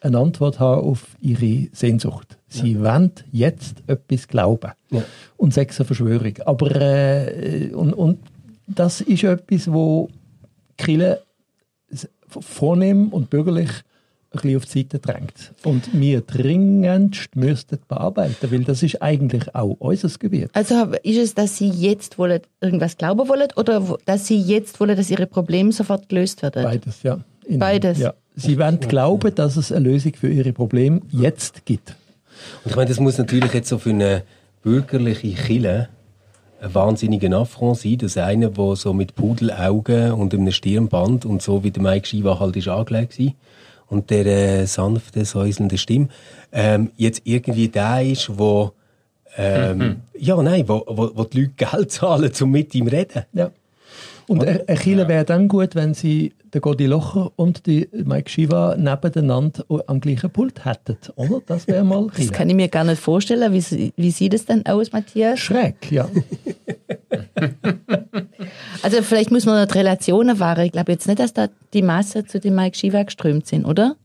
eine 0.00 0.18
Antwort 0.18 0.60
haben 0.60 0.82
auf 0.82 1.06
ihre 1.20 1.68
Sehnsucht. 1.72 2.36
Sie 2.48 2.80
wollen 2.80 3.10
jetzt 3.32 3.82
etwas 3.86 4.28
glauben. 4.28 4.72
Ja. 4.90 5.02
Und 5.36 5.54
sechs 5.54 5.80
eine 5.80 5.86
Verschwörung. 5.86 6.34
Aber, 6.44 6.70
äh, 6.76 7.70
und, 7.72 7.94
und 7.94 8.18
das 8.68 9.00
ist 9.00 9.24
etwas, 9.24 9.72
wo 9.72 10.08
Kille 10.76 11.22
vornehm 12.28 13.08
und 13.08 13.30
bürgerlich 13.30 13.68
ein 14.30 14.40
bisschen 14.42 14.56
auf 14.58 14.66
die 14.66 14.78
Seite 14.80 14.98
drängt. 14.98 15.52
Und 15.64 15.88
wir 15.98 16.20
dringendst 16.20 17.34
müssten 17.34 17.78
bearbeiten, 17.88 18.50
weil 18.52 18.64
das 18.64 18.82
ist 18.82 19.00
eigentlich 19.00 19.54
auch 19.54 19.76
unser 19.78 20.08
Gebiet. 20.18 20.50
Also 20.52 20.92
ist 21.02 21.16
es, 21.16 21.34
dass 21.34 21.56
Sie 21.56 21.68
jetzt 21.70 22.18
wollen, 22.18 22.42
irgendwas 22.60 22.98
glauben 22.98 23.26
wollen 23.28 23.48
oder 23.56 23.96
dass 24.04 24.26
Sie 24.26 24.38
jetzt 24.38 24.78
wollen, 24.80 24.96
dass 24.96 25.10
Ihre 25.10 25.26
Probleme 25.26 25.72
sofort 25.72 26.08
gelöst 26.10 26.42
werden? 26.42 26.62
Beides, 26.62 27.02
ja. 27.02 27.18
In- 27.46 27.58
Beides. 27.58 27.98
Ja. 27.98 28.12
Sie 28.36 28.58
wollen 28.58 28.78
glauben, 28.80 29.34
dass 29.34 29.56
es 29.56 29.72
eine 29.72 29.88
Lösung 29.88 30.12
für 30.14 30.28
ihre 30.28 30.52
Probleme 30.52 31.00
jetzt 31.10 31.64
gibt. 31.64 31.96
Und 32.64 32.70
ich 32.70 32.76
meine, 32.76 32.88
das 32.88 33.00
muss 33.00 33.16
natürlich 33.18 33.52
jetzt 33.54 33.68
so 33.68 33.78
für 33.78 33.90
eine 33.90 34.22
bürgerliche 34.62 35.32
Kille 35.32 35.88
ein 36.60 36.74
wahnsinniger 36.74 37.36
Affront 37.36 37.78
sein, 37.78 37.98
dass 37.98 38.16
einer, 38.16 38.50
der 38.50 38.76
so 38.76 38.92
mit 38.92 39.14
Pudelaugen 39.14 40.12
und 40.12 40.34
einem 40.34 40.50
Stirnband 40.50 41.24
und 41.24 41.42
so 41.42 41.62
wie 41.62 41.70
der 41.70 41.82
Mike 41.82 42.06
Shiva 42.06 42.38
halt 42.40 42.56
ist 42.56 42.68
angelegt 42.68 43.18
war, 43.18 43.32
und 43.86 44.10
der 44.10 44.26
äh, 44.26 44.66
sanfte, 44.66 45.24
säuselnde 45.24 45.78
Stimme, 45.78 46.08
ähm, 46.52 46.90
jetzt 46.96 47.22
irgendwie 47.24 47.68
der 47.68 48.02
ist, 48.02 48.38
wo, 48.38 48.72
ähm, 49.36 50.02
ja, 50.18 50.40
nein, 50.42 50.68
wo, 50.68 50.84
wo, 50.86 51.10
wo 51.14 51.24
die 51.24 51.42
Leute 51.42 51.52
Geld 51.56 51.92
zahlen, 51.92 52.30
um 52.40 52.50
mit 52.50 52.74
ihm 52.74 52.88
zu 52.88 52.94
reden. 52.94 53.24
Ja. 53.32 53.50
Und 54.28 54.44
ein 54.44 54.60
ein 54.68 54.76
Killer 54.78 55.08
wäre 55.08 55.24
dann 55.24 55.48
gut, 55.48 55.74
wenn 55.74 55.94
sie 55.94 56.34
den 56.54 56.60
Godi 56.60 56.86
Locher 56.86 57.30
und 57.36 57.66
die 57.66 57.88
Mike 57.92 58.30
Shiva 58.30 58.76
nebeneinander 58.76 59.64
am 59.86 60.00
gleichen 60.00 60.30
Pult 60.30 60.64
hätten, 60.64 60.96
oder? 61.16 61.40
Das 61.46 61.66
wäre 61.66 61.84
mal 61.84 62.06
Das 62.08 62.16
Killer. 62.16 62.32
kann 62.32 62.48
ich 62.50 62.56
mir 62.56 62.68
gar 62.68 62.84
nicht 62.84 63.00
vorstellen. 63.00 63.52
Wie, 63.52 63.92
wie 63.96 64.10
sieht 64.10 64.34
es 64.34 64.46
dann 64.46 64.64
aus, 64.66 64.92
Matthias? 64.92 65.40
Schräg, 65.40 65.90
ja. 65.90 66.08
Also 68.82 69.02
vielleicht 69.02 69.30
muss 69.30 69.44
man 69.44 69.66
die 69.66 69.74
Relationen 69.74 70.38
wahren. 70.40 70.64
Ich 70.64 70.72
glaube 70.72 70.92
jetzt 70.92 71.06
nicht, 71.08 71.18
dass 71.18 71.32
da 71.32 71.48
die 71.74 71.82
Masse 71.82 72.24
zu 72.24 72.38
dem 72.40 72.54
Mike 72.54 72.76
Shiva 72.76 73.02
geströmt 73.02 73.46
sind, 73.46 73.64
oder? 73.64 73.96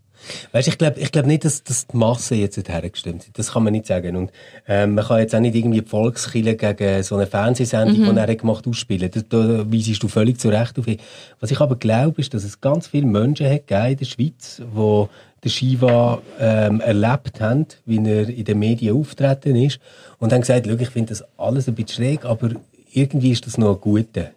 Weißt, 0.52 0.68
ich 0.68 0.78
glaube 0.78 1.00
ich 1.00 1.12
glaub 1.12 1.26
nicht, 1.26 1.46
dass, 1.46 1.64
dass 1.64 1.88
die 1.88 1.98
Masse 1.98 2.36
jetzt 2.36 2.58
dorthin 2.58 2.92
gestimmt 2.92 3.24
sind. 3.24 3.38
Das 3.38 3.54
kann 3.54 3.64
man 3.64 3.74
nicht 3.74 3.88
sagen. 3.88 4.16
Und 4.16 4.32
ähm, 4.68 4.96
man 4.96 5.06
kann 5.06 5.20
jetzt 5.20 5.36
auch 5.36 5.40
nicht 5.40 5.56
irgendwie 5.56 5.82
die 5.82 5.88
Volkskille 5.88 6.56
gegen 6.56 7.04
so 7.04 7.16
eine 7.16 7.28
Fernsehsendung, 7.28 8.14
die 8.14 8.20
er 8.20 8.28
hat 8.28 8.38
gemacht 8.38 8.68
ausspielen. 8.68 9.10
Da, 9.12 9.22
da 9.28 9.72
weisest 9.72 10.04
du 10.04 10.08
völlig 10.08 10.40
zu 10.40 10.50
Recht 10.50 10.78
auf 10.80 10.86
hin. 10.86 10.98
Was 11.40 11.52
ich 11.52 11.60
aber 11.60 11.76
glaube, 11.76 12.22
ist, 12.22 12.34
dass 12.34 12.44
es 12.44 12.62
ganz 12.62 12.88
viele 12.88 13.08
Menschen 13.08 13.48
hat 13.48 13.72
in 13.72 13.98
der 13.98 14.06
Schweiz, 14.06 14.62
die 14.62 15.06
den 15.44 15.52
Shiva 15.52 16.22
ähm, 16.40 16.80
erlebt 16.80 17.42
haben, 17.42 17.66
wie 17.86 17.98
er 17.98 18.30
in 18.30 18.46
den 18.46 18.60
Medien 18.60 18.96
auftreten 18.96 19.56
ist 19.56 19.80
und 20.20 20.32
haben 20.32 20.42
gesagt, 20.42 20.66
«Schau, 20.68 20.76
ich 20.76 20.90
finde 20.90 21.10
das 21.10 21.24
alles 21.38 21.68
ein 21.68 21.76
bisschen 21.76 22.04
schräg, 22.04 22.26
aber 22.26 22.52
irgendwie 22.94 23.32
ist 23.32 23.46
das 23.46 23.58
noch 23.58 23.76
ein 23.76 23.82
Guter. 23.82 24.32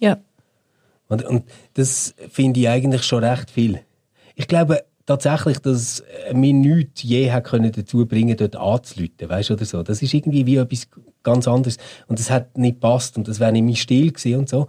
Ja. 0.00 0.18
Und, 1.08 1.24
und 1.24 1.44
das 1.74 2.14
finde 2.30 2.60
ich 2.60 2.68
eigentlich 2.68 3.04
schon 3.04 3.22
recht 3.22 3.50
viel. 3.50 3.80
Ich 4.34 4.48
glaube 4.48 4.84
tatsächlich, 5.06 5.58
dass 5.58 6.02
mir 6.32 6.52
nichts 6.52 7.02
je 7.02 7.30
hat 7.30 7.44
können 7.44 7.72
dazu 7.72 8.06
bringen, 8.06 8.36
dort 8.36 8.56
anzuleuten, 8.56 9.28
weißt 9.28 9.50
oder 9.50 9.64
so. 9.64 9.82
Das 9.82 10.02
ist 10.02 10.14
irgendwie 10.14 10.46
wie 10.46 10.56
etwas 10.56 10.88
ganz 11.22 11.48
anderes. 11.48 11.78
Und 12.06 12.18
das 12.18 12.30
hat 12.30 12.56
nicht 12.58 12.80
gepasst 12.80 13.16
und 13.16 13.28
das 13.28 13.40
wäre 13.40 13.52
nicht 13.52 13.64
mein 13.64 13.76
Stil 13.76 14.12
gewesen 14.12 14.38
und 14.38 14.48
so. 14.48 14.66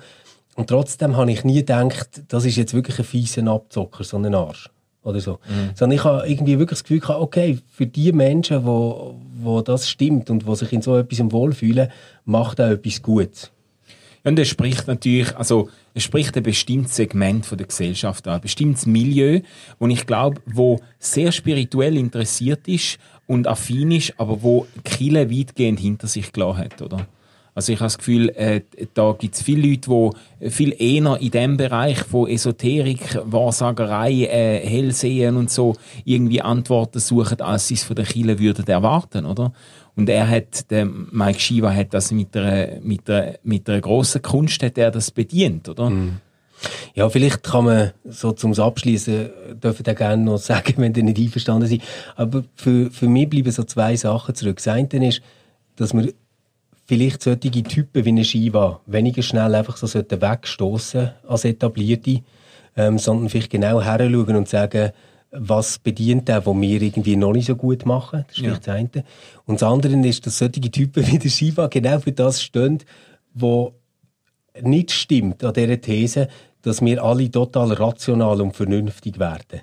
Und 0.55 0.67
trotzdem 0.67 1.17
habe 1.17 1.31
ich 1.31 1.43
nie 1.43 1.55
gedacht, 1.55 2.23
das 2.29 2.45
ist 2.45 2.55
jetzt 2.55 2.73
wirklich 2.73 2.99
ein 2.99 3.05
fieser 3.05 3.45
Abzocker, 3.47 4.03
so 4.03 4.17
ein 4.17 4.33
Arsch. 4.33 4.69
Oder 5.03 5.19
so. 5.19 5.37
Sondern 5.75 5.97
ich 5.97 6.03
habe 6.03 6.27
irgendwie 6.27 6.57
wirklich 6.57 6.79
das 6.79 6.83
Gefühl 6.83 6.99
gehabt, 6.99 7.21
okay, 7.21 7.59
für 7.69 7.85
die 7.85 8.11
Menschen, 8.11 8.65
wo, 8.65 9.15
wo 9.35 9.61
das 9.61 9.87
stimmt 9.87 10.31
und 10.31 10.47
wo 10.47 10.55
sich 10.55 10.73
in 10.73 10.81
so 10.81 10.97
etwas 10.97 11.19
wohlfühlen, 11.31 11.89
macht 12.23 12.59
auch 12.59 12.69
etwas 12.69 13.03
Gutes. 13.03 13.51
Und 14.25 14.39
es 14.39 14.47
spricht 14.47 14.87
natürlich, 14.87 15.37
also 15.37 15.69
es 15.93 16.03
spricht 16.03 16.35
ein 16.35 16.41
bestimmtes 16.41 16.95
Segment 16.95 17.45
von 17.45 17.59
der 17.59 17.67
Gesellschaft 17.67 18.27
an, 18.27 18.33
ein 18.33 18.41
bestimmtes 18.41 18.87
Milieu, 18.87 19.41
wo 19.77 19.87
ich 19.87 20.07
glaube, 20.07 20.41
wo 20.47 20.81
sehr 20.97 21.31
spirituell 21.31 21.95
interessiert 21.95 22.67
ist 22.67 22.97
und 23.27 23.47
affin 23.47 23.91
ist, 23.91 24.19
aber 24.19 24.41
wo 24.41 24.65
Kille 24.83 25.29
weitgehend 25.29 25.79
hinter 25.79 26.07
sich 26.07 26.33
gelassen 26.33 26.57
hat, 26.57 26.81
oder? 26.81 27.07
Also 27.53 27.71
ich 27.71 27.79
habe 27.79 27.85
das 27.85 27.97
Gefühl, 27.97 28.29
äh, 28.31 28.61
da 28.95 29.15
gibt 29.17 29.35
es 29.35 29.41
viele 29.41 29.69
Leute, 29.69 30.11
die 30.41 30.49
viel 30.49 30.75
eher 30.77 31.17
in 31.21 31.31
dem 31.31 31.55
Bereich 31.55 31.99
von 31.99 32.27
Esoterik, 32.27 33.17
Wahrsagerei, 33.23 34.25
äh, 34.25 34.59
Hellsehen 34.59 35.37
und 35.37 35.49
so 35.49 35.75
irgendwie 36.03 36.41
Antworten 36.41 36.99
suchen, 36.99 37.39
als 37.39 37.69
sie 37.69 37.75
es 37.75 37.85
von 37.85 37.95
der 37.95 38.05
Kille 38.05 38.39
würden 38.39 38.67
erwarten, 38.67 39.25
oder? 39.25 39.53
Und 39.95 40.09
er 40.09 40.29
hat, 40.29 40.69
der 40.71 40.85
Mike 40.85 41.39
Shiva 41.39 41.73
hat 41.73 41.93
das 41.93 42.11
mit 42.11 42.35
einer, 42.35 42.79
mit 42.81 43.09
einer, 43.09 43.35
mit 43.43 43.69
einer 43.69 43.81
grossen 43.81 44.21
Kunst 44.21 44.61
hat 44.61 44.77
er 44.77 44.91
das 44.91 45.11
bedient, 45.11 45.69
oder? 45.69 45.91
Ja, 46.93 47.09
vielleicht 47.09 47.43
kann 47.43 47.65
man 47.65 47.91
so 48.05 48.31
zum 48.31 48.53
Abschließen 48.53 49.29
dürfen 49.61 49.83
ihr 49.85 49.93
gerne 49.93 50.23
noch 50.23 50.37
sagen, 50.37 50.73
wenn 50.77 50.93
ihr 50.93 51.03
nicht 51.03 51.19
einverstanden 51.19 51.67
seid. 51.67 51.81
Aber 52.15 52.43
für, 52.55 52.91
für 52.91 53.07
mich 53.07 53.29
bleiben 53.29 53.51
so 53.51 53.63
zwei 53.63 53.95
Sachen 53.95 54.35
zurück. 54.35 54.57
Das 54.57 54.67
eine 54.67 55.07
ist, 55.07 55.21
dass 55.75 55.93
wir 55.93 56.13
vielleicht 56.85 57.23
solche 57.23 57.63
Typen 57.63 58.05
wie 58.05 58.09
eine 58.09 58.23
Shiva 58.23 58.81
weniger 58.85 59.21
schnell 59.21 59.55
einfach 59.55 59.77
so 59.77 59.87
wegstoßen 59.87 61.11
als 61.27 61.45
etablierte, 61.45 62.21
ähm, 62.77 62.97
sondern 62.97 63.29
vielleicht 63.29 63.49
genau 63.49 63.81
heranschauen 63.81 64.35
und 64.35 64.47
sagen, 64.47 64.91
was 65.37 65.79
bedient 65.79 66.27
der, 66.27 66.45
was 66.45 66.55
wir 66.55 66.81
irgendwie 66.81 67.15
noch 67.15 67.33
nicht 67.33 67.47
so 67.47 67.55
gut 67.55 67.85
machen. 67.85 68.25
Das 68.27 68.37
ist 68.37 68.43
Ja. 68.43 68.55
das 68.57 68.67
eine. 68.69 68.89
Und 69.45 69.61
das 69.61 69.69
andere 69.69 69.93
ist, 70.07 70.25
dass 70.25 70.37
solche 70.37 70.61
Typen 70.61 71.05
wie 71.11 71.19
der 71.19 71.29
Shiva 71.29 71.67
genau 71.67 71.99
für 71.99 72.11
das 72.11 72.41
stehen, 72.41 72.79
wo 73.33 73.73
nicht 74.61 74.91
stimmt 74.91 75.43
an 75.43 75.53
dieser 75.53 75.81
These, 75.81 76.27
dass 76.61 76.81
wir 76.81 77.03
alle 77.03 77.29
total 77.29 77.73
rational 77.73 78.41
und 78.41 78.55
vernünftig 78.55 79.19
werden. 79.19 79.61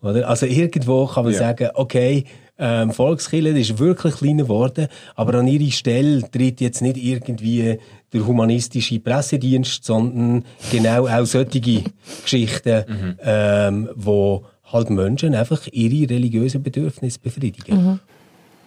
Oder? 0.00 0.28
Also 0.28 0.46
irgendwo 0.46 1.06
kann 1.06 1.24
man 1.24 1.32
Ja. 1.32 1.38
sagen, 1.40 1.68
okay, 1.74 2.24
ähm, 2.56 2.92
Volkskirche 2.92 3.48
ist 3.48 3.78
wirklich 3.80 4.14
kleiner 4.14 4.44
geworden, 4.44 4.86
aber 5.16 5.34
an 5.40 5.48
ihre 5.48 5.72
Stelle 5.72 6.22
tritt 6.30 6.60
jetzt 6.60 6.82
nicht 6.82 6.96
irgendwie 6.96 7.78
der 8.12 8.26
humanistische 8.26 9.00
Pressedienst, 9.00 9.84
sondern 9.84 10.44
genau 10.70 11.08
auch 11.08 11.24
solche 11.26 11.60
Geschichten, 12.22 12.84
ähm, 13.24 13.88
wo 13.96 14.44
halt 14.72 14.90
Menschen 14.90 15.34
einfach 15.34 15.66
ihre 15.70 16.10
religiösen 16.10 16.62
Bedürfnisse 16.62 17.18
befriedigen. 17.18 18.00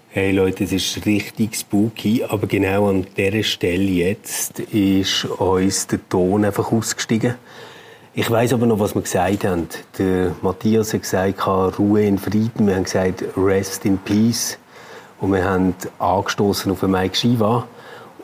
Hey 0.10 0.32
Leute, 0.32 0.64
es 0.64 0.72
ist 0.72 1.06
richtig 1.06 1.56
spooky, 1.56 2.24
aber 2.24 2.48
genau 2.48 2.88
an 2.88 3.06
dieser 3.18 3.44
Stelle 3.44 3.84
jetzt 3.84 4.60
ist 4.60 5.26
uns 5.26 5.88
der 5.88 6.00
Ton 6.10 6.46
einfach 6.46 6.72
ausgestiegen. 6.72 7.36
Ich 8.14 8.32
weiß 8.32 8.54
aber 8.54 8.66
noch, 8.66 8.80
was 8.80 8.96
wir 8.96 9.04
gesagt 9.04 9.46
haben. 9.46 9.68
Der 10.00 10.36
Matthias 10.42 10.94
hat 10.94 11.04
gesagt, 11.04 11.46
Ruhe 11.46 12.04
in 12.04 12.18
Frieden. 12.18 12.66
Wir 12.66 12.76
haben 12.76 12.86
gesagt, 12.86 13.24
Rest 13.38 13.86
in 13.86 14.00
Peace. 14.00 14.58
Und 15.20 15.34
wir 15.34 15.44
haben 15.44 15.76
angestoßen 16.00 16.72
auf 16.72 16.80
den 16.80 16.92
Mike 16.92 17.16
Shiva 17.16 17.68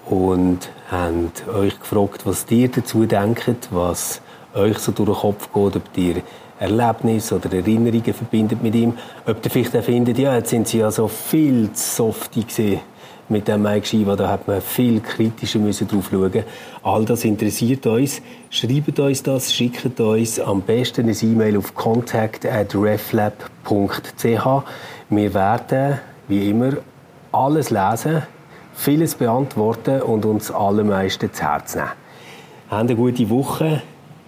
und 0.07 0.69
haben 0.89 1.31
euch 1.53 1.79
gefragt, 1.79 2.25
was 2.25 2.45
ihr 2.49 2.69
dazu 2.69 3.05
denkt, 3.05 3.69
was 3.71 4.21
euch 4.55 4.79
so 4.79 4.91
durch 4.91 5.09
den 5.09 5.15
Kopf 5.15 5.49
geht, 5.53 5.75
ob 5.75 5.97
ihr 5.97 6.23
Erlebnisse 6.59 7.35
oder 7.35 7.53
Erinnerungen 7.53 8.13
verbindet 8.13 8.63
mit 8.63 8.75
ihm. 8.75 8.93
Ob 9.25 9.43
ihr 9.43 9.51
vielleicht 9.51 9.75
auch 9.75 9.83
findet, 9.83 10.17
ja, 10.17 10.35
jetzt 10.35 10.49
sind 10.49 10.67
sie 10.67 10.79
ja 10.79 10.91
so 10.91 11.07
viel 11.07 11.71
zu 11.73 11.95
softy 11.95 12.41
gewesen 12.41 12.79
mit 13.29 13.47
dem 13.47 13.61
Mike 13.61 13.85
Shiva, 13.85 14.15
da 14.15 14.29
hat 14.29 14.47
man 14.47 14.61
viel 14.61 14.99
kritischer 14.99 15.59
müssen 15.59 15.87
drauf 15.87 16.09
schauen. 16.11 16.43
All 16.83 17.05
das 17.05 17.23
interessiert 17.23 17.85
uns. 17.85 18.21
Schreibt 18.49 18.99
uns 18.99 19.23
das, 19.23 19.53
schickt 19.53 19.99
uns 19.99 20.39
am 20.39 20.61
besten 20.61 21.07
ein 21.07 21.15
E-Mail 21.21 21.57
auf 21.57 21.73
contact@reflab.ch. 21.73 24.63
Wir 25.09 25.33
werden, 25.33 25.99
wie 26.27 26.49
immer, 26.49 26.73
alles 27.31 27.69
lesen, 27.69 28.23
vieles 28.73 29.15
beantworten 29.15 30.01
und 30.01 30.25
uns 30.25 30.51
allermeisten 30.51 31.33
zu 31.33 31.43
Herzen 31.43 31.79
nehmen. 31.79 31.91
Habt 32.69 32.81
eine 32.81 32.95
gute 32.95 33.29
Woche. 33.29 33.81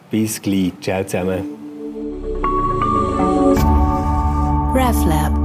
Bis 0.10 0.42
gleich. 0.42 0.72
Ciao 0.82 1.04
zusammen. 1.04 1.65
RefLab. 4.76 5.45